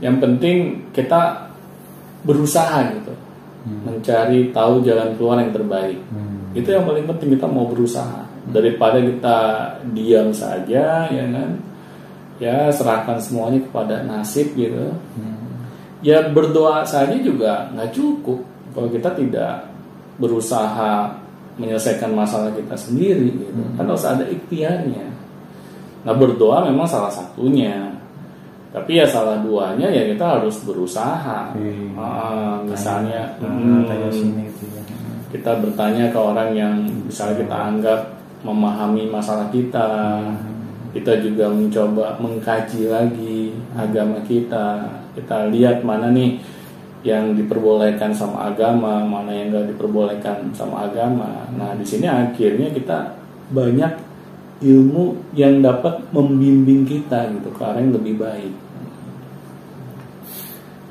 Yang 0.00 0.16
penting 0.20 0.56
kita 0.92 1.48
berusaha 2.22 2.88
gitu. 2.92 3.12
Mencari 3.62 4.50
tahu 4.50 4.82
jalan 4.82 5.14
keluar 5.16 5.38
yang 5.38 5.52
terbaik. 5.52 5.98
Hmm. 6.10 6.30
itu 6.52 6.68
yang 6.68 6.84
paling 6.84 7.08
penting 7.08 7.32
kita 7.36 7.46
mau 7.48 7.64
berusaha. 7.64 8.28
Daripada 8.52 8.98
kita 9.00 9.38
diam 9.92 10.28
saja 10.34 11.08
ya 11.08 11.24
kan? 11.30 11.50
Ya 12.36 12.68
serahkan 12.68 13.16
semuanya 13.22 13.62
kepada 13.62 14.02
nasib 14.02 14.52
gitu. 14.52 14.92
Ya 16.02 16.26
berdoa 16.28 16.82
saja 16.82 17.14
juga 17.16 17.70
nggak 17.72 17.94
cukup. 17.94 18.42
Kalau 18.74 18.88
kita 18.90 19.14
tidak 19.14 19.68
berusaha 20.18 21.21
menyelesaikan 21.60 22.12
masalah 22.16 22.52
kita 22.56 22.76
sendiri 22.76 23.28
gitu. 23.28 23.62
Kan 23.76 23.84
harus 23.84 24.06
ada 24.06 24.24
ikhtiarnya. 24.24 25.06
Nah 26.02 26.14
berdoa 26.16 26.64
memang 26.66 26.88
salah 26.88 27.12
satunya. 27.12 27.92
Tapi 28.72 28.96
ya 28.96 29.04
salah 29.04 29.36
duanya 29.44 29.92
ya 29.92 30.08
kita 30.08 30.40
harus 30.40 30.56
berusaha. 30.64 31.52
Iya. 31.52 31.92
Ah, 32.00 32.56
misalnya 32.64 33.36
hmm, 33.36 33.84
tanya 33.84 34.08
sini 34.08 34.48
gitu 34.48 34.64
ya. 34.72 34.82
kita 35.28 35.60
bertanya 35.60 36.08
ke 36.08 36.16
orang 36.16 36.56
yang 36.56 36.76
misalnya 37.04 37.36
kita 37.44 37.56
anggap 37.56 38.00
memahami 38.40 39.12
masalah 39.12 39.52
kita. 39.52 40.20
Kita 40.92 41.20
juga 41.24 41.48
mencoba 41.48 42.20
mengkaji 42.20 42.88
lagi 42.88 43.52
agama 43.76 44.20
kita. 44.24 44.88
Kita 45.16 45.48
lihat 45.52 45.84
mana 45.84 46.08
nih 46.08 46.40
yang 47.02 47.34
diperbolehkan 47.34 48.14
sama 48.14 48.54
agama, 48.54 49.02
mana 49.02 49.34
yang 49.34 49.50
nggak 49.50 49.74
diperbolehkan 49.74 50.54
sama 50.54 50.86
agama. 50.86 51.50
Nah 51.58 51.74
di 51.74 51.82
sini 51.82 52.06
akhirnya 52.06 52.70
kita 52.70 53.18
banyak 53.50 53.92
ilmu 54.62 55.34
yang 55.34 55.58
dapat 55.58 55.98
membimbing 56.14 56.86
kita 56.86 57.26
gitu 57.34 57.50
ke 57.50 57.62
arah 57.62 57.82
yang 57.82 57.94
lebih 57.98 58.14
baik. 58.22 58.54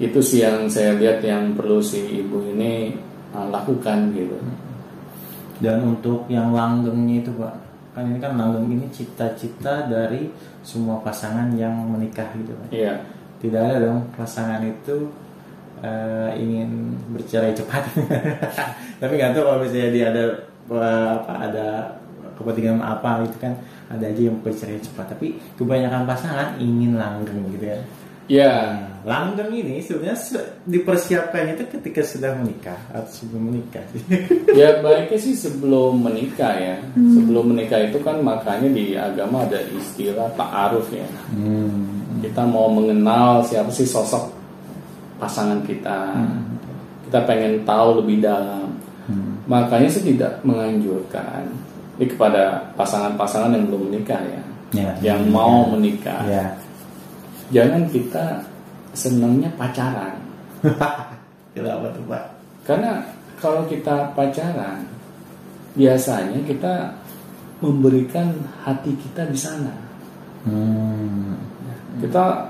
Itu 0.01 0.19
sih 0.19 0.43
yang 0.43 0.67
saya 0.67 0.99
lihat 0.99 1.23
yang 1.23 1.55
perlu 1.55 1.79
si 1.79 2.19
ibu 2.19 2.43
ini 2.51 2.91
uh, 3.31 3.47
lakukan 3.47 4.11
gitu. 4.11 4.35
Dan 5.61 5.95
untuk 5.95 6.27
yang 6.27 6.51
langgengnya 6.51 7.21
itu 7.21 7.31
pak, 7.37 7.53
kan 7.93 8.09
ini 8.09 8.17
kan 8.19 8.33
langgeng 8.35 8.67
ini 8.67 8.89
cita-cita 8.89 9.87
dari 9.87 10.27
semua 10.65 10.99
pasangan 10.99 11.53
yang 11.55 11.71
menikah 11.87 12.27
gitu 12.35 12.51
pak. 12.51 12.69
Iya. 12.75 12.93
Tidak 13.41 13.57
ada 13.57 13.77
dong 13.81 14.05
pasangan 14.13 14.61
itu 14.61 15.09
eh, 15.81 16.29
ingin 16.37 16.95
bercerai 17.11 17.53
cepat. 17.57 17.83
Tapi 19.01 19.13
nggak 19.17 19.33
tahu 19.33 19.43
kalau 19.43 19.59
misalnya 19.65 19.89
dia 19.91 20.05
ada 20.13 20.23
eh, 20.71 21.09
apa 21.17 21.33
ada 21.49 21.67
kepentingan 22.37 22.81
apa 22.81 23.21
itu 23.25 23.37
kan 23.37 23.53
ada 23.89 24.05
aja 24.07 24.21
yang 24.21 24.37
bercerai 24.41 24.79
cepat. 24.81 25.17
Tapi 25.17 25.37
kebanyakan 25.57 26.05
pasangan 26.07 26.49
ingin 26.61 26.97
langgeng 26.97 27.41
gitu 27.53 27.65
ya. 27.65 27.79
Iya. 28.31 28.53
Nah, 28.53 28.87
langgeng 29.01 29.51
ini 29.51 29.83
sebenarnya 29.83 30.15
se- 30.15 30.63
dipersiapkan 30.63 31.51
itu 31.51 31.67
ketika 31.67 31.99
sudah 32.05 32.31
menikah 32.37 32.79
atau 32.93 33.09
sebelum 33.11 33.51
menikah. 33.51 33.83
Ya 34.51 34.83
baiknya 34.83 35.19
sih 35.19 35.35
sebelum 35.35 35.99
menikah 35.99 36.55
ya. 36.55 36.75
Sebelum 36.95 37.51
menikah 37.51 37.81
itu 37.81 37.99
kan 37.99 38.19
makanya 38.23 38.71
di 38.71 38.95
agama 38.95 39.43
ada 39.43 39.59
istilah 39.75 40.31
ta'aruf 40.39 40.91
ya. 40.91 41.07
hmm. 41.33 42.21
Kita 42.23 42.45
mau 42.45 42.69
mengenal 42.71 43.43
siapa 43.47 43.73
sih 43.73 43.87
sosok 43.87 44.40
pasangan 45.21 45.61
kita. 45.61 46.17
Kita 47.05 47.19
pengen 47.29 47.61
tahu 47.61 48.01
lebih 48.01 48.25
dalam. 48.25 48.73
Hmm. 49.05 49.37
Makanya 49.45 49.85
saya 49.93 50.09
tidak 50.09 50.33
menganjurkan 50.41 51.45
ini 52.01 52.09
kepada 52.09 52.73
pasangan-pasangan 52.73 53.53
yang 53.53 53.69
belum 53.69 53.93
menikah 53.93 54.17
ya. 54.25 54.41
Ya. 54.73 54.91
Yang 55.13 55.21
mau 55.29 55.69
menikah. 55.69 56.25
Ya. 56.25 56.57
Jangan 57.53 57.85
kita 57.93 58.41
senangnya 58.97 59.53
pacaran. 59.53 60.17
Kenapa 61.53 61.93
tuh 61.93 62.03
pak? 62.09 62.25
Karena 62.65 63.05
kalau 63.37 63.69
kita 63.69 64.17
pacaran, 64.17 64.81
biasanya 65.77 66.41
kita 66.47 66.95
memberikan 67.61 68.33
hati 68.65 68.97
kita 68.97 69.29
di 69.29 69.37
sana. 69.37 69.73
Hmm. 70.47 71.37
Kita 72.01 72.49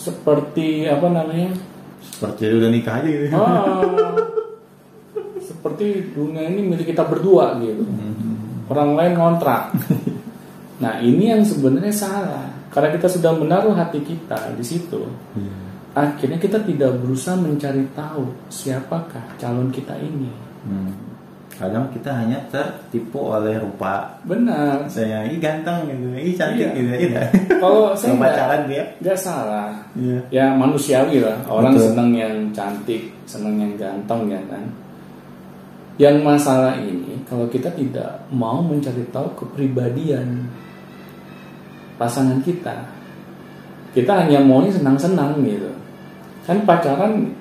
seperti 0.00 0.88
apa 0.88 1.06
namanya? 1.12 1.52
Seperti 2.00 2.48
udah 2.56 2.70
nikah 2.72 3.04
aja 3.04 3.08
gitu. 3.12 3.36
Ah, 3.36 3.84
seperti 5.44 6.16
dunia 6.16 6.48
ini 6.48 6.64
milik 6.64 6.96
kita 6.96 7.04
berdua 7.04 7.60
gitu. 7.60 7.84
Orang 8.72 8.96
lain 8.96 9.20
ngontrak. 9.20 9.76
Nah 10.80 10.96
ini 11.04 11.28
yang 11.28 11.44
sebenarnya 11.44 11.92
salah. 11.92 12.48
Karena 12.72 12.88
kita 12.96 13.10
sudah 13.10 13.36
menaruh 13.36 13.76
hati 13.76 14.00
kita 14.00 14.56
di 14.56 14.64
situ. 14.64 15.04
Iya. 15.36 15.54
Akhirnya 15.90 16.38
kita 16.38 16.62
tidak 16.62 16.96
berusaha 17.02 17.34
mencari 17.34 17.82
tahu 17.92 18.30
siapakah 18.48 19.36
calon 19.36 19.68
kita 19.74 19.98
ini. 19.98 20.30
Hmm. 20.64 21.09
Kadang 21.50 21.90
kita 21.92 22.08
hanya 22.14 22.38
tertipu 22.48 23.36
oleh 23.36 23.58
rupa 23.60 24.16
Benar. 24.24 24.86
saya 24.88 25.26
ini 25.28 25.36
ganteng 25.36 25.84
gitu, 25.90 26.06
ini 26.14 26.32
cantik 26.32 26.72
Iya. 26.72 26.76
gitu, 26.78 26.92
iya. 27.10 27.22
Kalau 27.60 27.92
saya 27.92 28.16
nggak 28.16 28.22
pacaran 28.32 28.62
dia, 28.70 28.84
nggak 29.02 29.18
salah. 29.18 29.68
iya. 29.92 30.18
Ya 30.32 30.44
manusiawi 30.56 31.20
lah. 31.20 31.36
Orang 31.50 31.76
Betul. 31.76 31.92
senang 31.92 32.10
yang 32.16 32.34
cantik, 32.56 33.12
senang 33.28 33.60
yang 33.60 33.72
ganteng 33.76 34.30
ya 34.30 34.40
kan. 34.48 34.64
Yang 36.00 36.16
masalah 36.24 36.80
ini 36.80 37.20
kalau 37.28 37.44
kita 37.52 37.68
tidak 37.76 38.24
mau 38.32 38.64
mencari 38.64 39.04
tahu 39.12 39.28
kepribadian 39.36 40.48
pasangan 42.00 42.40
kita, 42.40 42.88
kita 43.92 44.24
hanya 44.24 44.40
maunya 44.40 44.72
senang-senang 44.72 45.36
gitu. 45.44 45.68
Kan 46.48 46.64
pacaran 46.64 47.36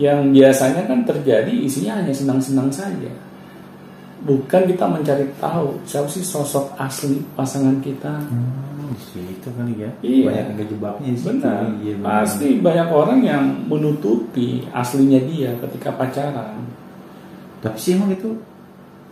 yang 0.00 0.32
biasanya 0.32 0.88
kan 0.88 1.04
terjadi 1.04 1.52
isinya 1.52 2.00
hanya 2.00 2.14
senang-senang 2.16 2.72
saja. 2.72 3.12
Bukan 4.24 4.68
kita 4.68 4.88
mencari 4.88 5.28
tahu 5.36 5.76
siapa 5.84 6.08
sih 6.08 6.24
sosok 6.24 6.72
asli 6.80 7.20
pasangan 7.36 7.76
kita. 7.84 8.20
Hmm, 8.24 8.92
di 8.96 8.96
situ 8.96 9.48
kali 9.52 9.76
ya. 9.76 9.90
Iya. 10.00 10.24
Banyak 10.28 10.44
yang 10.48 10.58
kejebaknya 10.64 11.08
situ. 11.16 11.28
Benar. 11.36 11.62
Iya, 11.84 11.94
benar. 12.00 12.08
Pasti 12.24 12.48
banyak 12.60 12.88
orang 12.88 13.20
yang 13.20 13.44
menutupi 13.68 14.64
aslinya 14.72 15.20
dia 15.28 15.52
ketika 15.68 15.92
pacaran. 15.92 16.64
Tapi 17.60 17.76
sih 17.76 17.96
emang 17.96 18.16
itu 18.16 18.32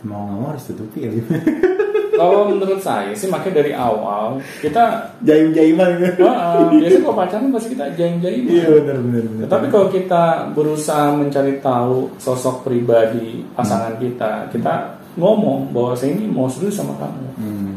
mau 0.01 0.25
nggak 0.25 0.37
mau 0.41 0.49
harus 0.49 0.65
tutupi 0.65 1.05
ya. 1.05 1.13
Kalau 2.19 2.51
menurut 2.51 2.81
saya 2.83 3.15
sih 3.15 3.31
makanya 3.31 3.63
dari 3.63 3.71
awal 3.71 4.43
kita 4.59 5.15
Jaim-jaiman 5.23 5.99
gitu. 6.03 6.27
Wah, 6.27 6.67
biasanya 6.71 7.01
kalau 7.07 7.15
pacaran 7.15 7.51
pasti 7.55 7.69
kita 7.75 7.85
jaim-jaim. 7.95 8.43
Iya 8.47 8.67
benar 8.71 8.97
benar 9.03 9.23
benar. 9.27 9.47
Tapi 9.47 9.65
kalau 9.71 9.87
kita 9.87 10.23
berusaha 10.55 11.15
mencari 11.15 11.53
tahu 11.63 12.11
sosok 12.19 12.67
pribadi 12.67 13.43
pasangan 13.55 13.95
kita, 13.99 14.47
kita 14.51 14.99
ngomong 15.19 15.75
bahwa 15.75 15.91
saya 15.95 16.15
ini 16.15 16.27
mau 16.31 16.47
serius 16.47 16.79
sama 16.79 16.95
kamu. 16.95 17.25
Hmm. 17.35 17.75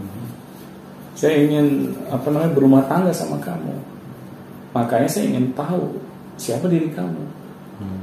Saya 1.19 1.39
ingin 1.43 1.91
apa 2.11 2.27
namanya 2.31 2.53
berumah 2.55 2.83
tangga 2.87 3.11
sama 3.11 3.39
kamu. 3.43 3.75
Makanya 4.73 5.09
saya 5.11 5.31
ingin 5.35 5.51
tahu 5.55 5.99
siapa 6.39 6.71
diri 6.71 6.91
kamu. 6.95 7.23
Hmm. 7.83 8.01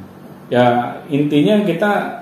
Ya 0.51 0.97
intinya 1.07 1.63
kita 1.63 2.18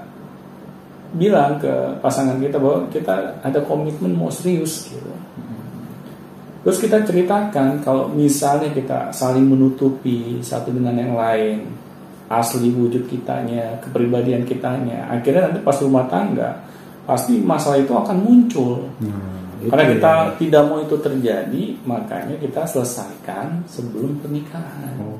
bilang 1.17 1.57
ke 1.57 1.97
pasangan 1.99 2.37
kita 2.37 2.61
bahwa 2.61 2.85
kita 2.93 3.41
ada 3.41 3.59
komitmen 3.65 4.13
mau 4.13 4.29
serius 4.29 4.87
gitu. 4.93 5.11
Terus 6.63 6.77
kita 6.83 6.99
ceritakan 7.03 7.79
kalau 7.81 8.11
misalnya 8.11 8.69
kita 8.71 9.09
saling 9.15 9.47
menutupi 9.47 10.43
satu 10.43 10.69
dengan 10.69 10.99
yang 10.99 11.15
lain 11.15 11.63
asli 12.27 12.67
wujud 12.75 13.07
kitanya, 13.07 13.79
kepribadian 13.79 14.43
kitanya, 14.43 15.07
akhirnya 15.07 15.47
nanti 15.47 15.63
pas 15.63 15.79
rumah 15.79 16.03
tangga 16.11 16.59
pasti 17.07 17.39
masalah 17.39 17.79
itu 17.79 17.95
akan 17.95 18.17
muncul. 18.19 18.83
Hmm, 18.99 19.71
Karena 19.71 19.95
kita 19.95 20.11
ya. 20.11 20.35
tidak 20.35 20.63
mau 20.67 20.83
itu 20.83 20.99
terjadi, 20.99 21.63
makanya 21.87 22.35
kita 22.35 22.67
selesaikan 22.67 23.63
sebelum 23.71 24.19
pernikahan. 24.19 24.91
Oh. 24.99 25.15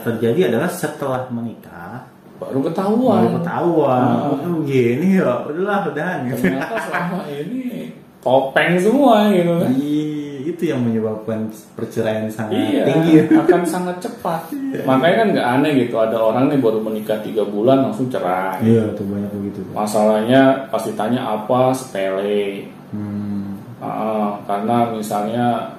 Terjadi 0.00 0.52
adalah 0.52 0.68
setelah 0.68 1.28
menikah 1.28 2.08
Baru 2.40 2.64
ketahuan. 2.64 3.20
baru 3.20 3.30
ketahuan. 3.36 4.00
Ah. 4.00 4.32
Oh, 4.32 4.64
gini 4.64 5.20
ya, 5.20 5.44
udahlah 5.44 5.84
udahan 5.86 6.24
gitu. 6.24 6.40
Ternyata 6.48 6.76
selama 6.88 7.20
ini 7.28 7.92
topeng 8.18 8.80
semua 8.80 9.28
gitu 9.28 9.52
kan. 9.60 9.70
Ih, 9.76 10.48
itu 10.48 10.62
yang 10.64 10.80
menyebabkan 10.80 11.52
perceraian 11.76 12.32
sangat 12.32 12.56
Iya, 12.56 12.82
tinggi. 12.88 13.12
akan 13.28 13.60
sangat 13.62 14.00
cepat. 14.00 14.48
Makanya 14.88 15.16
kan 15.16 15.28
nggak 15.36 15.48
aneh 15.52 15.72
gitu. 15.78 16.00
Ada 16.00 16.16
orang 16.16 16.48
nih 16.48 16.58
baru 16.58 16.80
menikah 16.80 17.20
tiga 17.20 17.44
bulan 17.44 17.84
langsung 17.84 18.08
cerai. 18.08 18.56
Iya, 18.64 18.88
tuh 18.96 19.04
banyak 19.04 19.30
begitu. 19.36 19.60
Masalahnya 19.76 20.42
pasti 20.72 20.96
tanya 20.96 21.20
apa 21.20 21.76
sepele. 21.76 22.72
Hmm. 22.88 23.60
Ah, 23.80 24.40
karena 24.44 24.88
misalnya 24.90 25.76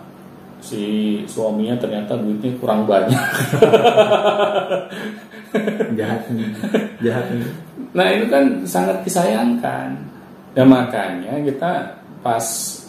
si 0.62 0.84
suaminya 1.26 1.76
ternyata 1.82 2.16
duitnya 2.16 2.54
kurang 2.62 2.86
banyak. 2.86 3.18
Jahat 6.00 6.24
nih. 6.32 6.50
Jahat 7.04 7.26
nih. 7.34 7.50
Nah 7.92 8.08
itu 8.14 8.26
kan 8.32 8.44
sangat 8.64 9.04
disayangkan. 9.04 9.98
Dan 10.52 10.68
makanya 10.68 11.40
kita 11.44 11.72
pas 12.22 12.44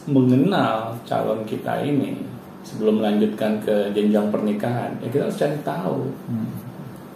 mengenal 0.06 0.98
calon 1.06 1.42
kita 1.46 1.82
ini 1.82 2.18
sebelum 2.66 3.02
melanjutkan 3.02 3.58
ke 3.62 3.90
jenjang 3.94 4.30
pernikahan, 4.30 4.94
ya 5.02 5.08
kita 5.10 5.26
harus 5.26 5.38
cari 5.38 5.58
tahu 5.66 5.98
Hmm. 6.30 6.46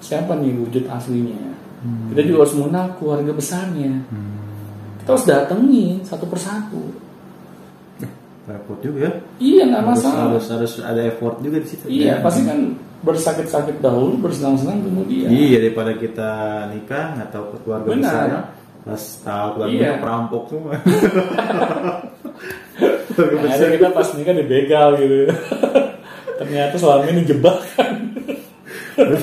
siapa 0.02 0.34
nih 0.38 0.54
wujud 0.54 0.84
aslinya. 0.86 1.54
Hmm. 1.82 2.10
Kita 2.10 2.22
juga 2.26 2.46
harus 2.46 2.54
mengenal 2.58 2.86
keluarga 2.98 3.32
besarnya. 3.34 3.92
Hmm. 4.10 4.34
Kita 5.02 5.08
harus 5.14 5.26
datengin 5.26 6.02
satu 6.02 6.26
persatu. 6.26 6.82
Repot 8.46 8.78
juga 8.78 8.98
ya. 9.00 9.12
Iya 9.36 9.62
nggak 9.66 9.84
masalah. 9.84 10.18
harus 10.30 10.46
harus 10.46 10.72
ada 10.78 11.02
effort 11.02 11.36
juga 11.40 11.58
di 11.58 11.66
situ. 11.66 11.84
Iya 11.86 12.06
Ya. 12.06 12.22
pasti 12.22 12.42
kan 12.42 12.58
bersakit-sakit 13.02 13.76
dahulu, 13.78 14.18
bersenang-senang 14.20 14.82
kemudian. 14.82 15.26
Iya 15.28 15.58
daripada 15.60 15.92
kita 15.92 16.30
nikah 16.70 17.14
nggak 17.14 17.28
tahu 17.28 17.44
keluarga 17.60 17.88
Benar. 17.88 18.06
besarnya 18.06 18.40
pas 18.86 19.02
tahu 19.20 19.48
keluarga 19.52 19.74
Iya. 19.76 19.92
perampok 19.98 20.42
semua 20.46 20.72
Yang 23.16 23.50
ada 23.50 23.66
kita 23.72 23.88
pas 23.90 24.08
nikah 24.12 24.34
dibegal 24.36 24.88
gitu. 24.96 25.16
Ternyata 26.38 26.74
selama 26.76 27.04
ini 27.08 27.22
jebakan. 27.24 27.92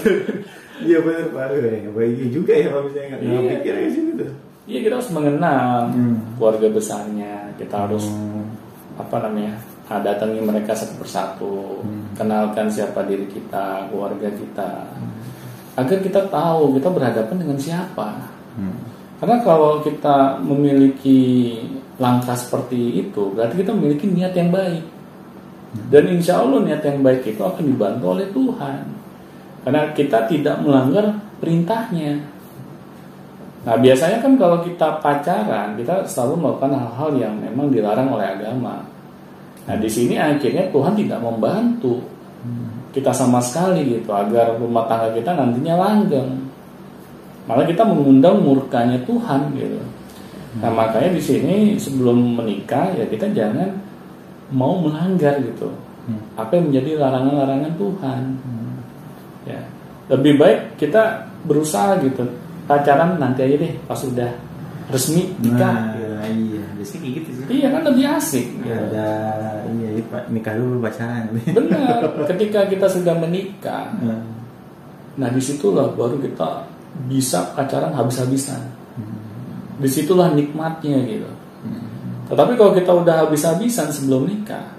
iya 0.83 0.99
benar 0.99 1.31
pak 1.31 1.55
ya 1.55 1.89
baik 1.89 2.27
juga 2.29 2.51
ya 2.51 2.67
kalau 2.67 2.83
misalnya 2.83 3.07
nggak 3.09 3.21
Iya. 3.23 3.39
pikir 3.55 3.73
kayak 3.73 3.89
gitu 3.89 4.11
tuh 4.19 4.31
Iya 4.63 4.79
kita 4.81 4.93
harus 4.95 5.11
mengenal 5.11 5.67
Hmm. 5.89 6.15
keluarga 6.35 6.67
besarnya. 6.69 7.33
Kita 7.55 7.75
harus 7.83 8.03
Hmm. 8.03 8.32
Apa 8.97 9.15
namanya? 9.23 9.57
ah, 9.93 9.99
datangi 9.99 10.39
mereka 10.41 10.73
satu 10.73 10.95
persatu, 11.03 11.83
Hmm. 11.83 12.15
kenalkan 12.17 12.71
siapa 12.71 13.03
diri 13.05 13.27
kita, 13.29 13.91
keluarga 13.91 14.31
kita, 14.31 14.89
agar 15.75 15.97
kita 16.01 16.21
tahu 16.31 16.79
kita 16.79 16.89
berhadapan 16.89 17.37
dengan 17.37 17.57
siapa. 17.59 18.31
Hmm. 18.57 18.73
Karena 19.19 19.37
kalau 19.45 19.83
kita 19.85 20.41
memiliki 20.41 21.61
langkah 22.01 22.33
seperti 22.33 23.05
itu, 23.07 23.31
berarti 23.37 23.61
kita 23.61 23.71
memiliki 23.71 24.09
niat 24.09 24.33
yang 24.33 24.49
baik. 24.49 24.83
Dan 25.89 26.05
insya 26.09 26.41
Allah 26.41 26.61
niat 26.61 26.81
yang 26.85 27.01
baik 27.01 27.25
itu 27.25 27.41
akan 27.41 27.63
dibantu 27.65 28.05
oleh 28.13 28.27
Tuhan. 28.29 28.83
Karena 29.63 29.89
kita 29.95 30.27
tidak 30.27 30.61
melanggar 30.61 31.17
perintahnya. 31.41 32.32
Nah 33.63 33.79
biasanya 33.79 34.19
kan 34.19 34.35
kalau 34.35 34.59
kita 34.59 34.99
pacaran, 34.99 35.79
kita 35.79 36.03
selalu 36.03 36.33
melakukan 36.43 36.75
hal-hal 36.75 37.09
yang 37.15 37.33
memang 37.39 37.71
dilarang 37.71 38.11
oleh 38.11 38.27
agama. 38.35 38.83
Nah 39.63 39.75
di 39.79 39.87
sini 39.87 40.19
akhirnya 40.19 40.67
Tuhan 40.67 40.93
tidak 40.99 41.23
membantu 41.23 42.03
kita 42.91 43.15
sama 43.15 43.39
sekali 43.39 43.87
gitu 43.87 44.11
agar 44.11 44.59
rumah 44.59 44.83
tangga 44.91 45.15
kita 45.15 45.31
nantinya 45.31 45.79
langgeng. 45.79 46.31
Malah 47.47 47.63
kita 47.63 47.87
mengundang 47.87 48.43
murkanya 48.43 48.99
Tuhan 49.07 49.55
gitu. 49.55 49.79
Nah 50.59 50.69
makanya 50.69 51.15
di 51.15 51.23
sini 51.23 51.55
sebelum 51.79 52.43
menikah 52.43 52.91
ya 52.99 53.07
kita 53.07 53.31
jangan 53.31 53.71
mau 54.51 54.75
melanggar 54.83 55.39
gitu. 55.39 55.71
Apa 56.35 56.59
yang 56.59 56.67
menjadi 56.67 56.99
larangan-larangan 56.99 57.73
Tuhan. 57.79 58.21
Ya 59.47 59.59
lebih 60.11 60.35
baik 60.35 60.75
kita 60.75 61.31
berusaha 61.47 61.95
gitu 62.03 62.27
pacaran 62.63 63.15
nanti 63.15 63.41
aja 63.41 63.55
deh 63.57 63.73
pas 63.83 63.99
udah 63.99 64.31
resmi 64.85 65.31
nikah. 65.37 65.73
nah 65.73 65.95
ya, 65.95 66.27
iya 66.29 66.63
biasanya 66.73 66.99
kayak 66.99 67.13
gitu 67.15 67.29
sih 67.31 67.43
Iya 67.53 67.67
kan 67.69 67.81
lebih 67.85 68.05
asik. 68.09 68.45
gitu. 68.55 68.67
ada 68.69 69.07
iya 69.69 69.87
Pak, 70.05 70.23
nikah 70.29 70.53
dulu 70.53 70.75
pacaran 70.79 71.23
Benar. 71.33 71.99
Ketika 72.29 72.59
kita 72.65 72.87
sudah 72.87 73.15
menikah, 73.15 73.91
Hmm. 73.95 74.23
nah 75.15 75.27
di 75.27 75.39
situlah 75.39 75.91
baru 75.91 76.17
kita 76.17 76.67
bisa 77.05 77.51
pacaran 77.53 77.91
habis-habisan. 77.91 78.59
Di 79.73 79.87
situlah 79.87 80.29
nikmatnya 80.31 81.01
gitu. 81.03 81.29
Tetapi 82.23 82.53
kalau 82.53 82.71
kita 82.71 82.91
udah 82.93 83.15
habis-habisan 83.23 83.89
sebelum 83.89 84.25
nikah, 84.25 84.69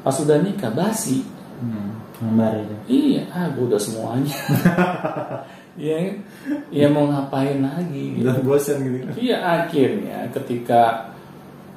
pas 0.00 0.12
sudah 0.12 0.38
nikah 0.38 0.70
basi. 0.70 1.26
Hmm. 1.58 1.90
Lembar 2.20 2.54
itu 2.56 2.74
Iya, 2.86 3.22
ah 3.28 3.50
gue 3.50 3.64
udah 3.64 3.76
semuanya. 3.76 4.30
Iya, 5.74 6.22
ya 6.70 6.86
mau 6.86 7.10
ngapain 7.10 7.58
lagi? 7.58 8.14
Gitu. 8.14 8.22
udah 8.22 8.38
bosan 8.46 8.78
gitu 8.86 9.10
Iya 9.18 9.42
akhirnya 9.42 10.30
ketika 10.30 11.10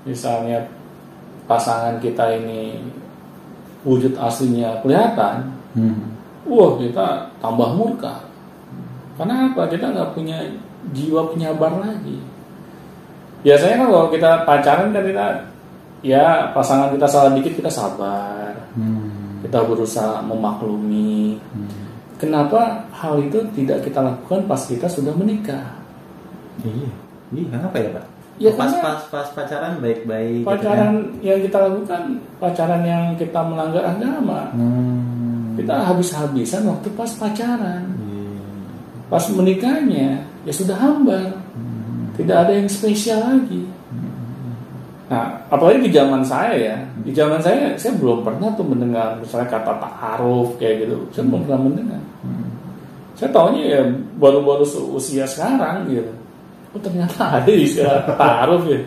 misalnya 0.05 0.69
pasangan 1.49 1.97
kita 1.97 2.37
ini 2.37 2.77
wujud 3.81 4.13
aslinya 4.19 4.83
kelihatan, 4.85 5.49
hmm. 5.73 5.97
wah 6.45 6.77
kita 6.77 7.31
tambah 7.41 7.73
murka. 7.73 8.21
Karena 9.17 9.49
apa? 9.49 9.65
Kita 9.65 9.89
nggak 9.89 10.13
punya 10.13 10.45
jiwa 10.93 11.33
penyabar 11.33 11.81
lagi. 11.81 12.21
Biasanya 13.41 13.81
kan 13.81 13.87
kalau 13.89 14.07
kita 14.13 14.31
pacaran 14.45 14.93
kan 14.93 15.03
kita 15.07 15.27
ya 16.05 16.51
pasangan 16.53 16.93
kita 16.93 17.07
salah 17.09 17.33
dikit 17.33 17.57
kita 17.57 17.71
sabar, 17.71 18.53
Hmm. 18.77 19.41
kita 19.41 19.65
berusaha 19.65 20.21
memaklumi. 20.21 21.41
Hmm. 21.55 21.86
Kenapa 22.17 22.89
hal 22.91 23.21
itu 23.21 23.37
tidak 23.53 23.85
kita 23.85 24.01
lakukan 24.01 24.49
pas 24.49 24.61
kita 24.65 24.89
sudah 24.89 25.13
menikah? 25.13 25.77
iya 26.65 26.89
iya 27.33 27.45
kenapa 27.51 27.77
ya 27.77 27.89
pak 27.93 28.05
Ya, 28.37 28.53
pas 28.53 28.69
pas 28.69 29.01
pas 29.09 29.27
pacaran 29.33 29.81
baik-baik 29.81 30.45
gitu 30.45 30.49
pacaran 30.49 30.77
kan? 30.77 31.25
yang 31.25 31.41
kita 31.41 31.57
lakukan 31.57 32.01
pacaran 32.37 32.81
yang 32.85 33.05
kita 33.17 33.41
melanggar 33.41 33.81
agama 33.81 34.53
hmm. 34.53 35.57
kita 35.57 35.73
habis-habisan 35.81 36.69
waktu 36.69 36.85
pas 36.93 37.09
pacaran 37.17 37.81
Iya. 37.97 38.29
pas 39.09 39.25
menikahnya 39.33 40.21
ya 40.45 40.53
sudah 40.53 40.77
hambar 40.77 41.33
tidak 42.13 42.37
ada 42.45 42.51
yang 42.61 42.69
spesial 42.69 43.25
lagi 43.25 43.65
nah 45.07 45.39
apalagi 45.47 45.87
di 45.87 45.91
zaman 45.95 46.19
saya 46.19 46.51
ya 46.51 46.75
di 46.99 47.15
zaman 47.15 47.39
saya 47.39 47.71
saya 47.79 47.95
belum 47.95 48.27
pernah 48.27 48.51
tuh 48.59 48.67
mendengar 48.67 49.15
misalnya 49.23 49.47
kata 49.47 49.73
ta'aruf 49.79 50.59
kayak 50.59 50.83
gitu. 50.83 50.97
Saya 51.15 51.23
belum 51.31 51.41
pernah 51.47 51.61
mendengar. 51.63 52.01
Saya 53.17 53.29
tahunya 53.33 53.63
ya 53.65 53.81
baru-baru 54.19 54.67
usia 54.93 55.23
sekarang 55.23 55.87
gitu. 55.89 56.11
Oh 56.75 56.79
ternyata 56.83 57.23
ada 57.39 57.51
istilah 57.51 58.03
ta'aruf 58.03 58.67
ya. 58.67 58.79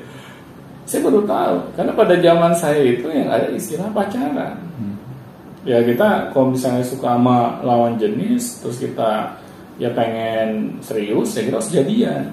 Saya 0.85 1.01
baru 1.07 1.23
tahu 1.25 1.57
karena 1.79 1.93
pada 1.95 2.15
zaman 2.19 2.53
saya 2.53 2.83
itu 2.83 3.07
yang 3.09 3.29
ada 3.33 3.49
istilah 3.51 3.89
pacaran. 3.95 4.57
Ya 5.65 5.81
kita 5.85 6.33
kalau 6.33 6.53
misalnya 6.53 6.85
suka 6.85 7.17
sama 7.17 7.61
lawan 7.65 8.01
jenis 8.01 8.65
terus 8.65 8.81
kita 8.81 9.41
ya 9.81 9.89
pengen 9.97 10.77
serius 10.85 11.33
ya 11.37 11.49
kita 11.49 11.57
harus 11.57 11.73
jadian 11.73 12.29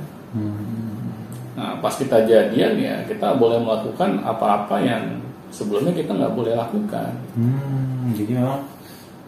nah 1.58 1.74
pas 1.76 1.90
kita 1.92 2.22
jadian 2.24 2.78
ya 2.78 3.02
kita 3.04 3.34
boleh 3.34 3.58
melakukan 3.58 4.22
apa-apa 4.22 4.78
yang 4.78 5.04
sebelumnya 5.50 5.90
kita 5.92 6.14
nggak 6.14 6.32
boleh 6.32 6.54
lakukan 6.54 7.10
Hmm, 7.34 8.14
jadi 8.14 8.38
memang 8.38 8.62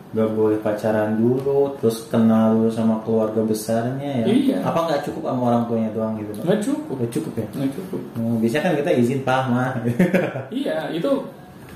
nggak 0.09 0.29
boleh 0.33 0.57
pacaran 0.57 1.21
dulu, 1.21 1.77
terus 1.77 2.01
kenal 2.09 2.57
dulu 2.57 2.73
sama 2.73 2.97
keluarga 3.05 3.45
besarnya 3.45 4.21
ya. 4.21 4.25
Iya. 4.25 4.57
Apa 4.65 4.89
nggak 4.89 5.05
cukup 5.05 5.21
sama 5.29 5.41
orang 5.53 5.63
tuanya 5.69 5.89
doang 5.93 6.17
gitu? 6.17 6.33
Pak? 6.33 6.43
nggak 6.49 6.61
cukup 6.65 6.95
Nggak 6.97 7.11
cukup 7.13 7.33
ya? 7.37 7.45
nggak 7.53 7.71
cukup 7.77 8.01
Hmm, 8.17 8.35
biasanya 8.41 8.63
kan 8.65 8.73
kita 8.81 8.91
izin 8.97 9.19
mah. 9.21 9.69
iya 10.61 10.77
itu 10.89 11.11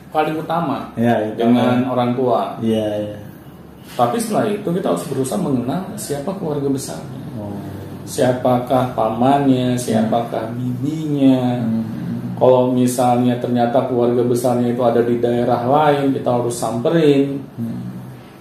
paling 0.09 0.33
utama 0.37 0.89
ya, 0.93 1.13
itu 1.25 1.37
dengan 1.41 1.85
orang 1.85 2.13
tua 2.13 2.57
Iya, 2.57 2.85
iya. 3.05 3.17
tapi 3.93 4.17
setelah 4.17 4.45
itu 4.45 4.65
kita 4.65 4.87
harus 4.93 5.05
berusaha 5.05 5.37
mengenal 5.37 5.81
siapa 5.93 6.33
keluarga 6.33 6.69
besarnya. 6.69 7.22
Siapakah 8.03 8.91
pamannya 8.95 9.79
siapakah 9.79 10.51
bibinya 10.55 11.59
Hmm. 11.63 12.03
Kalau 12.33 12.73
misalnya 12.73 13.37
ternyata 13.37 13.87
keluarga 13.87 14.25
besarnya 14.25 14.73
itu 14.73 14.81
ada 14.83 14.99
di 15.05 15.21
daerah 15.21 15.63
lain, 15.63 16.11
kita 16.11 16.27
harus 16.27 16.57
samperin. 16.57 17.39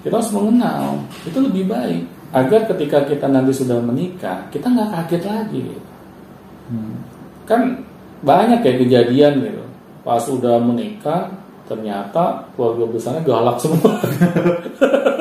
Kita 0.02 0.18
harus 0.18 0.32
mengenal. 0.34 0.98
Itu 1.22 1.38
lebih 1.38 1.70
baik. 1.70 2.02
Agar 2.32 2.66
ketika 2.72 3.04
kita 3.04 3.28
nanti 3.28 3.52
sudah 3.52 3.78
menikah, 3.78 4.48
kita 4.48 4.66
nggak 4.72 4.90
kaget 4.90 5.22
lagi. 5.28 5.62
Hmm. 6.72 6.98
Kan 7.44 7.84
banyak 8.24 8.64
kayak 8.64 8.80
kejadian 8.88 9.44
gitu. 9.44 9.64
Pas 10.02 10.24
udah 10.26 10.56
menikah, 10.58 11.30
ternyata 11.68 12.48
keluarga 12.56 12.84
besarnya 12.90 13.22
galak 13.22 13.60
semua. 13.60 13.92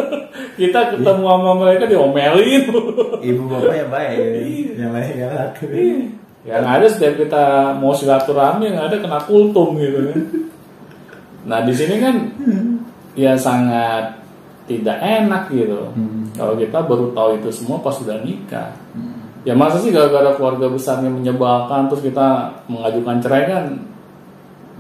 kita 0.62 0.94
ketemu 0.94 1.26
sama 1.26 1.52
mereka 1.58 1.90
diomelin. 1.90 2.64
Ibu 3.34 3.42
bapaknya 3.50 3.86
baik, 3.90 4.18
Iya. 4.46 4.72
yang 4.78 4.92
lain 4.94 5.14
galak. 5.18 5.52
yang 6.42 6.66
ada 6.66 6.86
setiap 6.90 7.22
kita 7.22 7.74
mau 7.78 7.94
silaturahmi 7.94 8.70
yang 8.74 8.82
ada 8.90 8.98
kena 8.98 9.22
kultum 9.26 9.78
gitu 9.78 10.10
kan. 10.10 10.22
Nah 11.46 11.60
di 11.66 11.74
sini 11.74 12.02
kan 12.02 12.16
ya 13.14 13.34
sangat 13.38 14.18
tidak 14.66 14.98
enak 15.02 15.54
gitu. 15.54 15.90
Hmm. 15.94 16.30
Kalau 16.34 16.58
kita 16.58 16.82
baru 16.82 17.14
tahu 17.14 17.30
itu 17.42 17.50
semua 17.54 17.78
pas 17.82 17.94
sudah 17.94 18.18
nikah. 18.26 18.74
Ya 19.46 19.54
masa 19.54 19.82
sih 19.82 19.90
gara-gara 19.94 20.34
keluarga 20.38 20.70
besarnya 20.70 21.10
menyebalkan 21.10 21.90
terus 21.90 22.06
kita 22.06 22.50
mengajukan 22.70 23.18
cerai 23.22 23.44
kan 23.50 23.66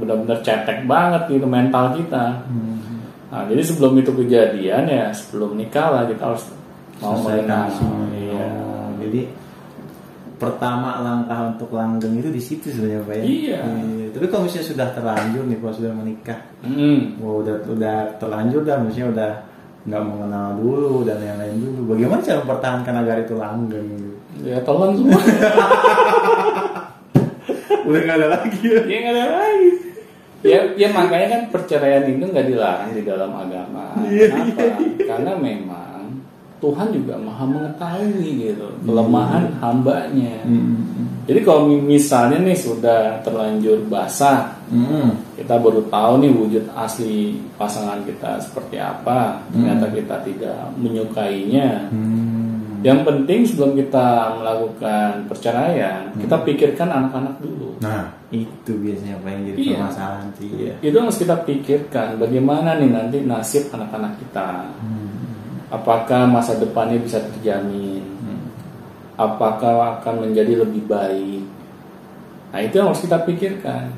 benar-benar 0.01 0.41
cetek 0.41 0.89
banget 0.89 1.29
gitu 1.29 1.45
mental 1.45 1.93
kita. 1.93 2.41
Hmm. 2.49 2.80
Nah 3.31 3.47
jadi 3.47 3.61
sebelum 3.63 3.95
itu 3.97 4.11
kejadian 4.11 4.83
ya 4.91 5.07
sebelum 5.15 5.55
nikah 5.55 5.87
lah 5.87 6.03
kita 6.05 6.23
harus 6.35 6.43
mau 6.99 7.15
semua. 7.71 8.05
Iya. 8.11 8.47
Oh, 8.59 8.89
jadi 8.99 9.21
pertama 10.41 11.05
langkah 11.05 11.53
untuk 11.53 11.69
langgeng 11.71 12.17
itu 12.17 12.29
di 12.33 12.41
situ 12.41 12.73
sebenarnya 12.73 13.07
pak 13.07 13.15
ya. 13.21 13.23
Iya. 13.23 13.61
Tapi 14.11 14.25
kalau 14.27 14.43
misalnya 14.49 14.67
sudah 14.73 14.87
terlanjur 14.91 15.43
nih, 15.47 15.57
kalau 15.61 15.73
sudah 15.77 15.91
menikah, 15.93 16.39
Hmm. 16.65 17.15
Wah, 17.21 17.33
udah 17.45 17.55
udah 17.69 17.97
terlanjur 18.19 18.61
dah, 18.67 18.77
maksudnya 18.81 19.07
udah 19.13 19.31
nggak 19.81 20.03
mengenal 20.05 20.47
dulu 20.61 21.07
dan 21.07 21.17
yang 21.21 21.37
lain 21.41 21.57
dulu. 21.57 21.95
Bagaimana 21.95 22.19
cara 22.21 22.37
mempertahankan 22.45 22.95
agar 23.01 23.17
itu 23.23 23.33
langgeng? 23.37 23.87
gitu? 23.97 24.09
Ya 24.45 24.57
telan 24.61 24.97
semua. 24.97 25.21
Udah 27.81 27.99
nggak 28.07 28.17
ada 28.23 28.27
lagi 28.39 28.59
ya? 28.61 28.81
ya 28.85 28.97
nggak 29.03 29.15
ada 29.17 29.25
lagi 29.35 29.50
ya 30.41 30.59
ya 30.73 30.89
makanya 30.89 31.27
kan 31.29 31.41
perceraian 31.49 32.05
itu 32.05 32.21
nggak 32.23 32.47
dilarang 32.47 32.91
di 32.91 33.01
dalam 33.01 33.31
agama 33.31 33.93
Iya, 34.05 34.25
kenapa 34.29 34.63
karena 34.99 35.31
memang 35.37 35.89
Tuhan 36.57 36.93
juga 36.93 37.17
maha 37.17 37.41
mengetahui 37.43 38.29
gitu 38.37 38.69
kelemahan 38.85 39.49
Hmm. 39.49 39.57
hambanya. 39.57 40.45
Hmm. 40.45 41.09
Jadi 41.25 41.41
kalau 41.41 41.65
misalnya 41.73 42.37
nih 42.37 42.53
sudah 42.53 43.17
terlanjur 43.21 43.81
basah, 43.89 44.61
Hmm. 44.69 45.09
kita 45.33 45.57
baru 45.57 45.81
tahu 45.89 46.21
nih 46.21 46.29
wujud 46.29 46.65
asli 46.77 47.41
pasangan 47.57 48.05
kita 48.05 48.37
seperti 48.41 48.77
apa. 48.77 49.41
Ternyata 49.49 49.89
kita 49.89 50.15
tidak 50.21 50.57
menyukainya. 50.77 51.89
Hmm. 51.89 52.30
Yang 52.81 52.99
penting 53.05 53.39
sebelum 53.45 53.71
kita 53.77 54.07
melakukan 54.41 55.29
perceraian, 55.29 56.09
kita 56.17 56.41
pikirkan 56.41 56.89
anak-anak 56.89 57.37
dulu. 57.37 57.77
Nah, 57.77 58.09
itu 58.33 58.73
biasanya 58.73 59.21
apa 59.21 59.27
yang 59.29 59.41
jadi 59.53 59.57
Iya. 59.61 59.73
permasalahan 59.77 60.27
sih 60.33 60.49
ya. 60.49 60.73
Itu 60.81 60.97
harus 60.97 61.17
kita 61.21 61.35
pikirkan 61.45 62.17
bagaimana 62.17 62.81
nih 62.81 62.89
nanti 62.89 63.17
nasib 63.21 63.69
anak-anak 63.69 64.17
kita. 64.17 64.65
Apakah 65.69 66.25
masa 66.25 66.57
depannya 66.57 66.97
bisa 66.99 67.21
terjamin? 67.21 68.03
Apakah 69.15 70.01
akan 70.01 70.27
menjadi 70.27 70.65
lebih 70.65 70.89
baik? 70.89 71.45
Nah 72.51 72.59
itu 72.65 72.73
yang 72.81 72.89
harus 72.89 73.05
kita 73.05 73.21
pikirkan. 73.21 73.93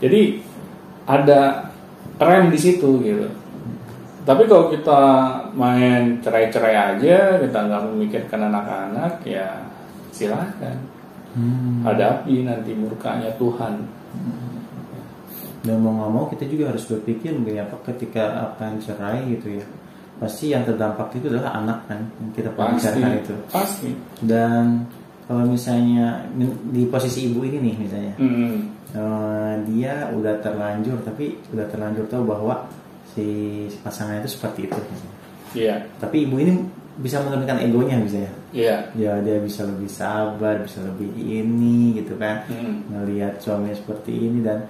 Jadi 0.00 0.40
ada 1.04 1.70
rem 2.16 2.48
di 2.48 2.58
situ 2.58 2.88
gitu. 3.04 3.28
Tapi 4.22 4.42
kalau 4.46 4.70
kita 4.70 5.00
main 5.58 6.22
cerai-cerai 6.22 6.94
aja, 6.94 7.42
kita 7.42 7.58
nggak 7.58 7.82
memikirkan 7.90 8.40
anak-anak, 8.46 9.18
ya 9.26 9.50
silahkan. 10.14 10.78
Hmm. 11.34 11.82
Hadapi 11.82 12.46
nanti 12.46 12.70
murkanya 12.76 13.34
Tuhan. 13.34 13.82
Dan 15.62 15.78
mau 15.78 15.94
nggak 15.94 16.10
mau 16.10 16.24
kita 16.26 16.44
juga 16.46 16.74
harus 16.74 16.82
berpikir 16.86 17.34
mungkin 17.34 17.62
apa 17.62 17.78
ketika 17.90 18.52
akan 18.54 18.82
cerai 18.82 19.26
gitu 19.30 19.58
ya. 19.58 19.66
Pasti 20.18 20.54
yang 20.54 20.62
terdampak 20.62 21.10
itu 21.18 21.26
adalah 21.30 21.58
anak 21.58 21.78
kan 21.90 22.00
yang 22.18 22.30
kita 22.34 22.50
bicarakan 22.54 23.12
itu. 23.18 23.34
pasti. 23.50 23.90
Dan 24.22 24.86
kalau 25.26 25.46
misalnya 25.46 26.26
di 26.70 26.82
posisi 26.86 27.30
ibu 27.30 27.42
ini 27.46 27.58
nih 27.62 27.74
misalnya 27.78 28.14
Hmm. 28.18 28.58
eh, 28.92 29.54
dia 29.70 30.10
udah 30.14 30.34
terlanjur 30.42 30.98
tapi 31.02 31.38
udah 31.54 31.66
terlanjur 31.70 32.06
tahu 32.10 32.22
bahwa 32.26 32.66
si 33.12 33.26
pasangan 33.80 34.18
itu 34.18 34.30
seperti 34.30 34.66
itu. 34.66 34.80
Iya, 35.52 35.84
Tapi 36.00 36.24
ibu 36.24 36.40
ini 36.40 36.56
bisa 36.96 37.20
menurunkan 37.20 37.60
egonya 37.60 37.96
misalnya. 38.00 38.32
iya. 38.52 38.88
Ya 38.96 39.20
dia 39.20 39.36
bisa 39.38 39.64
lebih 39.64 39.88
sabar, 39.88 40.60
bisa 40.60 40.80
lebih 40.80 41.08
ini 41.16 42.00
gitu 42.00 42.16
kan. 42.16 42.44
Hmm. 42.48 42.84
Ngelihat 42.88 43.36
suaminya 43.38 43.76
seperti 43.76 44.12
ini 44.12 44.40
dan 44.40 44.64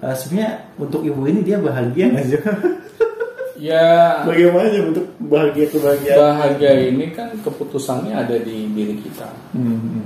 eh, 0.00 0.12
sebenarnya 0.12 0.52
untuk 0.76 1.04
ibu 1.04 1.24
ini 1.24 1.40
dia 1.40 1.60
bahagia 1.60 2.08
nggak 2.10 2.26
sih? 2.26 2.40
Ya, 3.54 4.20
Bagaimana 4.26 4.66
untuk 4.82 5.06
bahagia 5.30 5.70
kebahagiaan? 5.70 6.18
bahagia 6.20 6.72
ini 6.90 7.14
kan 7.14 7.32
keputusannya 7.38 8.12
ada 8.12 8.36
di 8.42 8.66
diri 8.74 8.98
kita. 8.98 9.30
Hmm. 9.54 10.04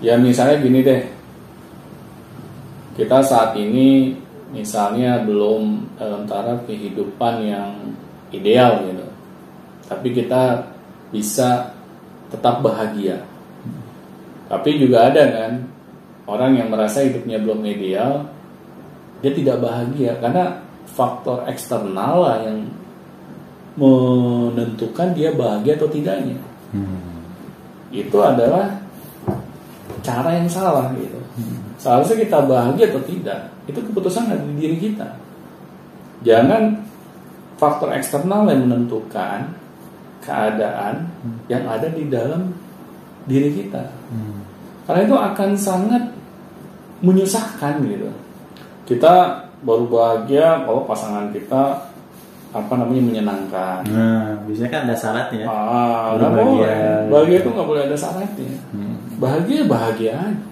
Ya 0.00 0.16
misalnya 0.18 0.56
gini 0.58 0.80
deh, 0.82 1.04
kita 2.96 3.22
saat 3.22 3.54
ini 3.56 4.16
misalnya 4.52 5.24
belum 5.24 5.96
dalam 5.96 6.28
taraf 6.28 6.68
kehidupan 6.68 7.34
yang 7.48 7.72
ideal 8.30 8.84
gitu, 8.84 9.06
tapi 9.88 10.08
kita 10.12 10.68
bisa 11.08 11.72
tetap 12.28 12.60
bahagia. 12.60 13.24
Tapi 14.48 14.76
juga 14.76 15.08
ada 15.08 15.24
kan 15.32 15.52
orang 16.28 16.60
yang 16.60 16.68
merasa 16.68 17.00
hidupnya 17.04 17.40
belum 17.40 17.64
ideal, 17.64 18.28
dia 19.24 19.32
tidak 19.32 19.64
bahagia 19.64 20.20
karena 20.20 20.60
faktor 20.92 21.48
eksternal 21.48 22.14
lah 22.20 22.36
yang 22.44 22.68
menentukan 23.80 25.16
dia 25.16 25.32
bahagia 25.32 25.80
atau 25.80 25.88
tidaknya 25.88 26.36
Hmm. 26.72 27.20
itu 27.92 28.16
adalah 28.16 28.80
cara 30.00 30.40
yang 30.40 30.48
salah 30.48 30.88
gitu. 30.96 31.20
Seharusnya 31.82 32.22
kita 32.22 32.38
bahagia 32.46 32.94
atau 32.94 33.02
tidak, 33.02 33.50
itu 33.66 33.82
keputusan 33.82 34.30
ada 34.30 34.38
di 34.46 34.54
diri 34.54 34.78
kita. 34.78 35.18
Jangan 36.22 36.78
faktor 37.58 37.90
eksternal 37.90 38.46
yang 38.46 38.70
menentukan 38.70 39.50
keadaan 40.22 41.10
yang 41.50 41.66
ada 41.66 41.90
di 41.90 42.06
dalam 42.06 42.54
diri 43.26 43.50
kita. 43.50 43.82
Hmm. 44.14 44.46
Karena 44.86 45.10
itu 45.10 45.16
akan 45.18 45.50
sangat 45.58 46.02
menyusahkan 47.02 47.82
gitu. 47.82 48.06
Kita 48.86 49.42
baru 49.66 49.90
bahagia 49.90 50.62
kalau 50.62 50.86
pasangan 50.86 51.34
kita 51.34 51.90
apa 52.52 52.72
namanya 52.78 53.02
menyenangkan. 53.02 53.80
Nah, 53.90 54.38
biasanya 54.46 54.70
kan 54.70 54.80
ada 54.86 54.94
syaratnya. 54.94 55.44
Ah, 55.50 56.14
nggak 56.14 56.30
bahagia. 56.30 56.46
boleh. 56.46 56.78
Bahagia 57.10 57.36
itu 57.42 57.50
nggak 57.50 57.68
boleh 57.74 57.82
ada 57.90 57.96
syaratnya. 57.98 58.54
Hmm. 58.70 58.96
Bahagia 59.18 59.60
bahagia 59.66 60.12
aja. 60.14 60.51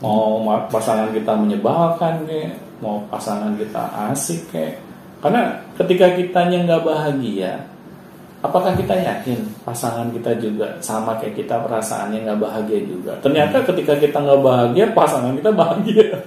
Mau 0.00 0.40
ma- 0.40 0.64
pasangan 0.66 1.12
kita 1.12 1.32
menyebalkan 1.36 2.24
kayak, 2.24 2.56
mau 2.80 3.04
pasangan 3.12 3.52
kita 3.56 3.82
asik 4.10 4.48
kayak. 4.48 4.80
Karena 5.20 5.52
ketika 5.76 6.16
kitanya 6.16 6.64
nggak 6.64 6.84
bahagia, 6.88 7.60
apakah 8.40 8.72
kita 8.72 8.96
yakin 8.96 9.44
pasangan 9.60 10.08
kita 10.08 10.32
juga 10.40 10.72
sama 10.80 11.20
kayak 11.20 11.44
kita 11.44 11.60
perasaannya 11.60 12.24
nggak 12.24 12.40
bahagia 12.40 12.80
juga? 12.88 13.12
Ternyata 13.20 13.60
ketika 13.68 14.00
kita 14.00 14.16
nggak 14.16 14.40
bahagia, 14.40 14.84
pasangan 14.96 15.36
kita 15.36 15.50
bahagia. 15.52 16.08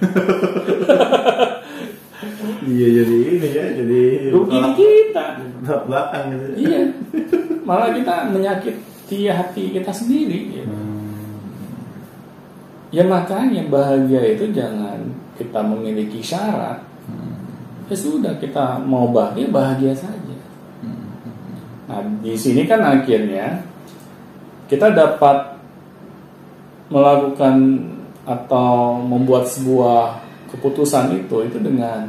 Iya 2.64 3.04
jadi 3.04 3.16
ini 3.36 3.48
ya, 3.52 3.64
jadi 3.76 4.02
Rugi 4.32 4.58
kita. 4.72 5.26
belakang 5.84 6.32
gitu. 6.32 6.44
Iya. 6.64 6.80
Malah 7.68 7.92
kita 7.92 8.32
menyakiti 8.32 9.28
hati 9.28 9.64
kita 9.76 9.92
sendiri. 9.92 10.40
Gitu. 10.60 10.68
Hmm. 10.68 10.93
Ya 12.94 13.02
makanya 13.02 13.66
bahagia 13.66 14.22
itu 14.38 14.54
jangan 14.54 15.02
kita 15.34 15.58
memiliki 15.66 16.22
syarat. 16.22 16.78
Ya 17.90 17.96
sudah 17.98 18.38
kita 18.38 18.78
mau 18.86 19.10
bahagia 19.10 19.50
bahagia 19.50 19.90
saja. 19.98 20.38
Nah 21.90 22.00
di 22.22 22.38
sini 22.38 22.62
kan 22.70 22.78
akhirnya 22.86 23.66
kita 24.70 24.94
dapat 24.94 25.58
melakukan 26.86 27.82
atau 28.22 29.02
membuat 29.02 29.50
sebuah 29.50 30.22
keputusan 30.54 31.18
itu 31.18 31.50
itu 31.50 31.58
dengan 31.58 32.06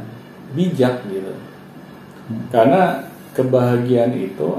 bijak 0.54 1.02
gitu. 1.10 1.34
Karena 2.54 3.02
kebahagiaan 3.34 4.14
itu 4.14 4.54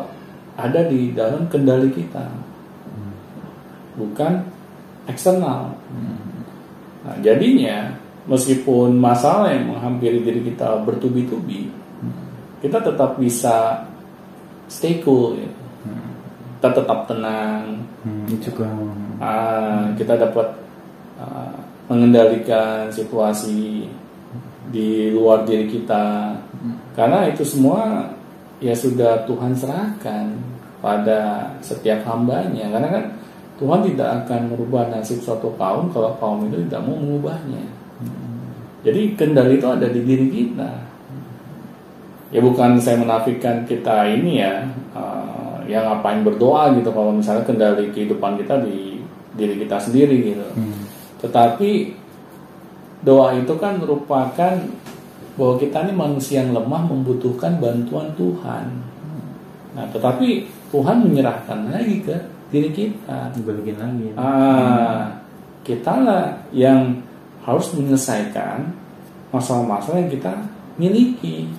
ada 0.58 0.90
di 0.90 1.14
dalam 1.14 1.46
kendali 1.46 1.94
kita, 1.94 2.26
bukan 3.94 4.55
eksternal. 5.06 5.74
Nah, 7.06 7.16
jadinya 7.22 7.94
meskipun 8.26 8.98
masalah 8.98 9.54
yang 9.54 9.74
menghampiri 9.74 10.22
diri 10.22 10.42
kita 10.42 10.82
bertubi-tubi, 10.82 11.70
kita 12.62 12.82
tetap 12.82 13.14
bisa 13.16 13.86
stay 14.66 14.98
cool, 15.02 15.38
ya. 15.38 15.50
kita 16.58 16.82
tetap 16.82 17.06
tenang, 17.06 17.86
Hmm, 18.06 18.22
itu 18.30 18.54
kan. 18.54 18.70
Ah, 19.18 19.90
kita 19.98 20.14
dapat 20.14 20.46
ah, 21.18 21.58
mengendalikan 21.90 22.86
situasi 22.86 23.90
di 24.70 25.10
luar 25.10 25.42
diri 25.42 25.66
kita, 25.66 26.38
karena 26.94 27.26
itu 27.26 27.42
semua 27.42 28.06
ya 28.62 28.74
sudah 28.78 29.26
Tuhan 29.26 29.58
serahkan 29.58 30.38
pada 30.78 31.50
setiap 31.66 32.06
hambanya, 32.06 32.70
karena 32.70 32.88
kan 32.94 33.04
Tuhan 33.56 33.80
tidak 33.88 34.08
akan 34.24 34.52
merubah 34.52 34.92
nasib 34.92 35.20
suatu 35.24 35.48
kaum 35.56 35.88
kalau 35.88 36.12
kaum 36.20 36.44
itu 36.48 36.60
tidak 36.68 36.84
mau 36.84 36.96
mengubahnya. 36.96 37.64
Jadi 38.84 39.16
kendali 39.18 39.58
itu 39.58 39.66
ada 39.66 39.88
di 39.88 40.00
diri 40.04 40.28
kita. 40.30 40.70
Ya 42.30 42.38
bukan 42.44 42.76
saya 42.76 43.00
menafikan 43.00 43.64
kita 43.64 44.06
ini 44.12 44.44
ya, 44.44 44.62
uh, 44.92 45.58
yang 45.64 45.88
ngapain 45.88 46.22
berdoa 46.22 46.76
gitu 46.76 46.92
kalau 46.92 47.10
misalnya 47.16 47.42
kendali 47.42 47.90
kehidupan 47.90 48.38
kita 48.38 48.62
di 48.62 49.00
diri 49.34 49.58
kita 49.64 49.80
sendiri 49.80 50.34
gitu. 50.34 50.46
Hmm. 50.54 50.86
Tetapi 51.24 51.70
doa 53.02 53.34
itu 53.34 53.54
kan 53.56 53.80
merupakan 53.80 54.54
bahwa 55.36 55.54
kita 55.60 55.84
ini 55.88 55.92
manusia 55.92 56.44
yang 56.44 56.52
lemah 56.56 56.82
membutuhkan 56.88 57.58
bantuan 57.60 58.08
Tuhan. 58.16 58.66
Nah, 59.76 59.84
tetapi 59.92 60.48
Tuhan 60.72 61.04
menyerahkan 61.04 61.68
lagi 61.68 62.00
ke 62.00 62.16
diri 62.48 62.70
kita. 62.70 63.32
Balikin 63.42 63.76
lagi. 63.76 64.06
Ah, 64.14 65.18
kita 65.62 65.92
lah 66.02 66.24
yang 66.50 67.02
harus 67.42 67.70
menyelesaikan 67.74 68.70
masalah-masalah 69.30 70.02
yang 70.02 70.10
kita 70.10 70.32
miliki. 70.76 71.50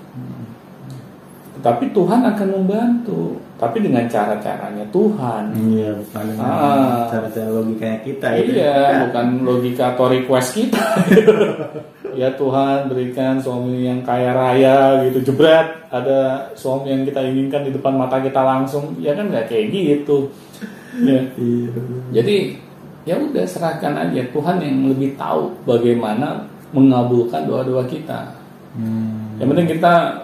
Tetapi 1.58 1.90
Tuhan 1.90 2.22
akan 2.22 2.48
membantu, 2.54 3.42
tapi 3.58 3.82
dengan 3.82 4.06
cara-caranya 4.06 4.86
Tuhan. 4.94 5.44
Iya, 5.74 5.90
bukan 5.98 6.26
Ah. 6.38 7.10
cara-cara 7.10 7.50
logikanya 7.50 8.00
kita 8.06 8.28
ya. 8.30 8.44
Iya, 8.46 8.76
bukan 9.10 9.28
logika 9.42 9.98
atau 9.98 10.06
request 10.06 10.54
kita. 10.54 10.86
ya 12.18 12.34
Tuhan 12.34 12.90
berikan 12.90 13.38
suami 13.38 13.86
yang 13.86 14.02
kaya 14.02 14.34
raya 14.34 15.06
gitu 15.06 15.30
jebret 15.32 15.86
ada 15.94 16.50
suami 16.58 16.90
yang 16.90 17.06
kita 17.06 17.22
inginkan 17.22 17.62
di 17.64 17.72
depan 17.72 17.94
mata 17.94 18.18
kita 18.18 18.42
langsung 18.42 18.98
ya 18.98 19.14
kan 19.14 19.30
nggak 19.30 19.46
kayak 19.46 19.70
gitu 19.70 20.34
ya. 21.06 21.22
Iya. 21.38 21.70
jadi 22.12 22.36
ya 23.06 23.16
udah 23.22 23.46
serahkan 23.46 23.94
aja 23.96 24.26
Tuhan 24.34 24.58
yang 24.60 24.90
lebih 24.90 25.14
tahu 25.14 25.54
bagaimana 25.64 26.44
mengabulkan 26.74 27.46
doa-doa 27.46 27.86
kita 27.86 28.34
Hmm. 28.78 29.42
yang 29.42 29.50
penting 29.50 29.74
kita 29.74 30.22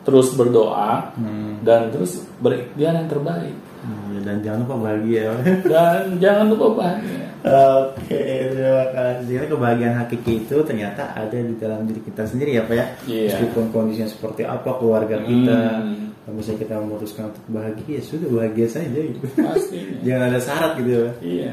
terus 0.00 0.32
berdoa 0.32 1.12
Hmm. 1.12 1.60
dan 1.60 1.92
terus 1.92 2.24
berikhtiar 2.40 2.94
yang 2.94 3.04
terbaik 3.04 3.52
Iya, 3.86 4.20
dan 4.22 4.36
jangan 4.42 4.58
lupa 4.64 4.74
bahagia. 4.82 5.24
dan 5.72 6.04
jangan 6.18 6.46
lupa 6.50 6.66
bahagia 6.74 7.24
Oke, 7.46 8.18
terima 8.50 8.84
kasih. 8.90 9.22
Jadi 9.38 9.46
kebahagiaan 9.46 9.96
hakiki 10.02 10.32
itu 10.42 10.56
ternyata 10.66 11.14
ada 11.14 11.38
di 11.38 11.54
dalam 11.54 11.86
diri 11.86 12.02
kita 12.02 12.26
sendiri 12.26 12.58
ya 12.58 12.66
Pak 12.66 12.74
ya. 12.74 12.86
Iya. 13.06 13.22
Meskipun 13.30 13.64
kondisinya 13.70 14.08
seperti 14.10 14.42
apa 14.42 14.70
keluarga 14.76 15.22
kita, 15.22 15.60
Hmm. 15.78 16.10
kalau 16.26 16.42
misalnya 16.42 16.60
kita 16.66 16.74
memutuskan 16.82 17.24
untuk 17.30 17.44
bahagia, 17.46 17.86
ya 17.86 18.02
sudah 18.02 18.28
bahagia 18.34 18.66
saja 18.66 18.98
gitu. 18.98 19.22
pastinya 19.38 19.94
Jangan 20.10 20.22
ada 20.26 20.38
syarat 20.42 20.72
gitu 20.74 20.90
ya. 20.90 21.06
Iya 21.22 21.52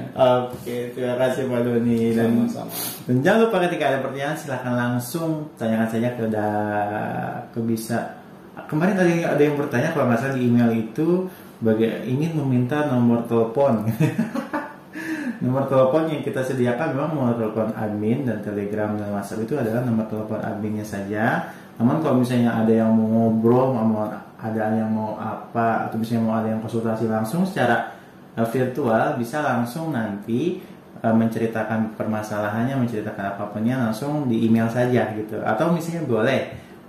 Oke, 0.50 0.76
terima 0.98 1.16
kasih 1.22 1.42
Pak 1.46 1.62
Doni 1.62 2.00
dan 2.18 2.30
sama-sama 2.42 2.72
dan 3.06 3.16
jangan 3.22 3.40
lupa 3.46 3.58
ketika 3.70 3.84
ada 3.86 4.00
pertanyaan 4.02 4.38
silahkan 4.40 4.74
langsung 4.74 5.30
tanyakan 5.62 5.90
saja 5.94 6.10
ke 6.18 6.26
da, 6.26 6.48
ke 7.54 7.60
bisa 7.62 7.98
kemarin 8.66 8.96
tadi 8.98 9.14
ada 9.22 9.38
yang 9.38 9.54
bertanya 9.54 9.94
kalau 9.94 10.10
nggak 10.10 10.20
salah 10.26 10.34
di 10.34 10.42
email 10.42 10.70
itu 10.74 11.30
baga- 11.64 12.04
ingin 12.04 12.36
meminta 12.36 12.92
nomor 12.92 13.24
telepon. 13.26 13.88
Nomor 15.44 15.68
telepon 15.68 16.08
yang 16.08 16.24
kita 16.24 16.40
sediakan 16.40 16.96
memang 16.96 17.20
nomor 17.20 17.36
telepon 17.36 17.68
admin 17.76 18.24
dan 18.24 18.40
telegram 18.40 18.96
dan 18.96 19.12
whatsapp 19.12 19.44
itu 19.44 19.60
adalah 19.60 19.84
nomor 19.84 20.08
telepon 20.08 20.40
adminnya 20.40 20.88
saja. 20.88 21.52
Namun 21.76 22.00
kalau 22.00 22.24
misalnya 22.24 22.64
ada 22.64 22.72
yang 22.72 22.96
mau 22.96 23.04
ngobrol 23.12 23.76
mau 23.76 24.08
ada 24.40 24.64
yang 24.72 24.88
mau 24.88 25.20
apa 25.20 25.92
atau 25.92 26.00
misalnya 26.00 26.24
mau 26.24 26.36
ada 26.40 26.48
yang 26.48 26.64
konsultasi 26.64 27.12
langsung 27.12 27.44
secara 27.44 27.92
uh, 28.40 28.48
virtual 28.48 29.20
bisa 29.20 29.44
langsung 29.44 29.92
nanti 29.92 30.64
uh, 31.04 31.12
menceritakan 31.12 31.92
permasalahannya 32.00 32.80
menceritakan 32.80 33.36
apapunnya 33.36 33.76
langsung 33.84 34.32
di 34.32 34.48
email 34.48 34.72
saja 34.72 35.12
gitu. 35.12 35.44
Atau 35.44 35.76
misalnya 35.76 36.08
boleh 36.08 36.40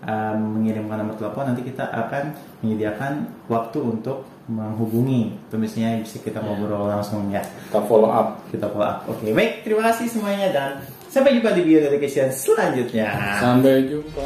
um, 0.06 0.62
mengirimkan 0.62 1.02
nomor 1.02 1.18
telepon 1.18 1.50
nanti 1.50 1.66
kita 1.66 1.90
akan 1.90 2.38
menyediakan 2.62 3.26
waktu 3.50 3.82
untuk 3.82 4.33
menghubungi 4.44 5.32
atau 5.48 5.56
misalnya 5.56 6.04
bisa 6.04 6.20
kita 6.20 6.40
ngobrol 6.44 6.88
langsung 6.88 7.32
ya. 7.32 7.40
Kita 7.40 7.80
follow 7.88 8.10
up. 8.12 8.44
Kita 8.52 8.68
follow 8.68 8.86
up. 8.86 9.08
Oke 9.08 9.32
baik. 9.32 9.64
Terima 9.64 9.82
kasih 9.88 10.06
semuanya 10.10 10.48
dan 10.52 10.70
sampai 11.08 11.38
jumpa 11.40 11.56
di 11.56 11.62
video 11.64 11.88
dedication 11.88 12.28
selanjutnya. 12.28 13.08
Sampai 13.40 13.88
jumpa 13.88 14.24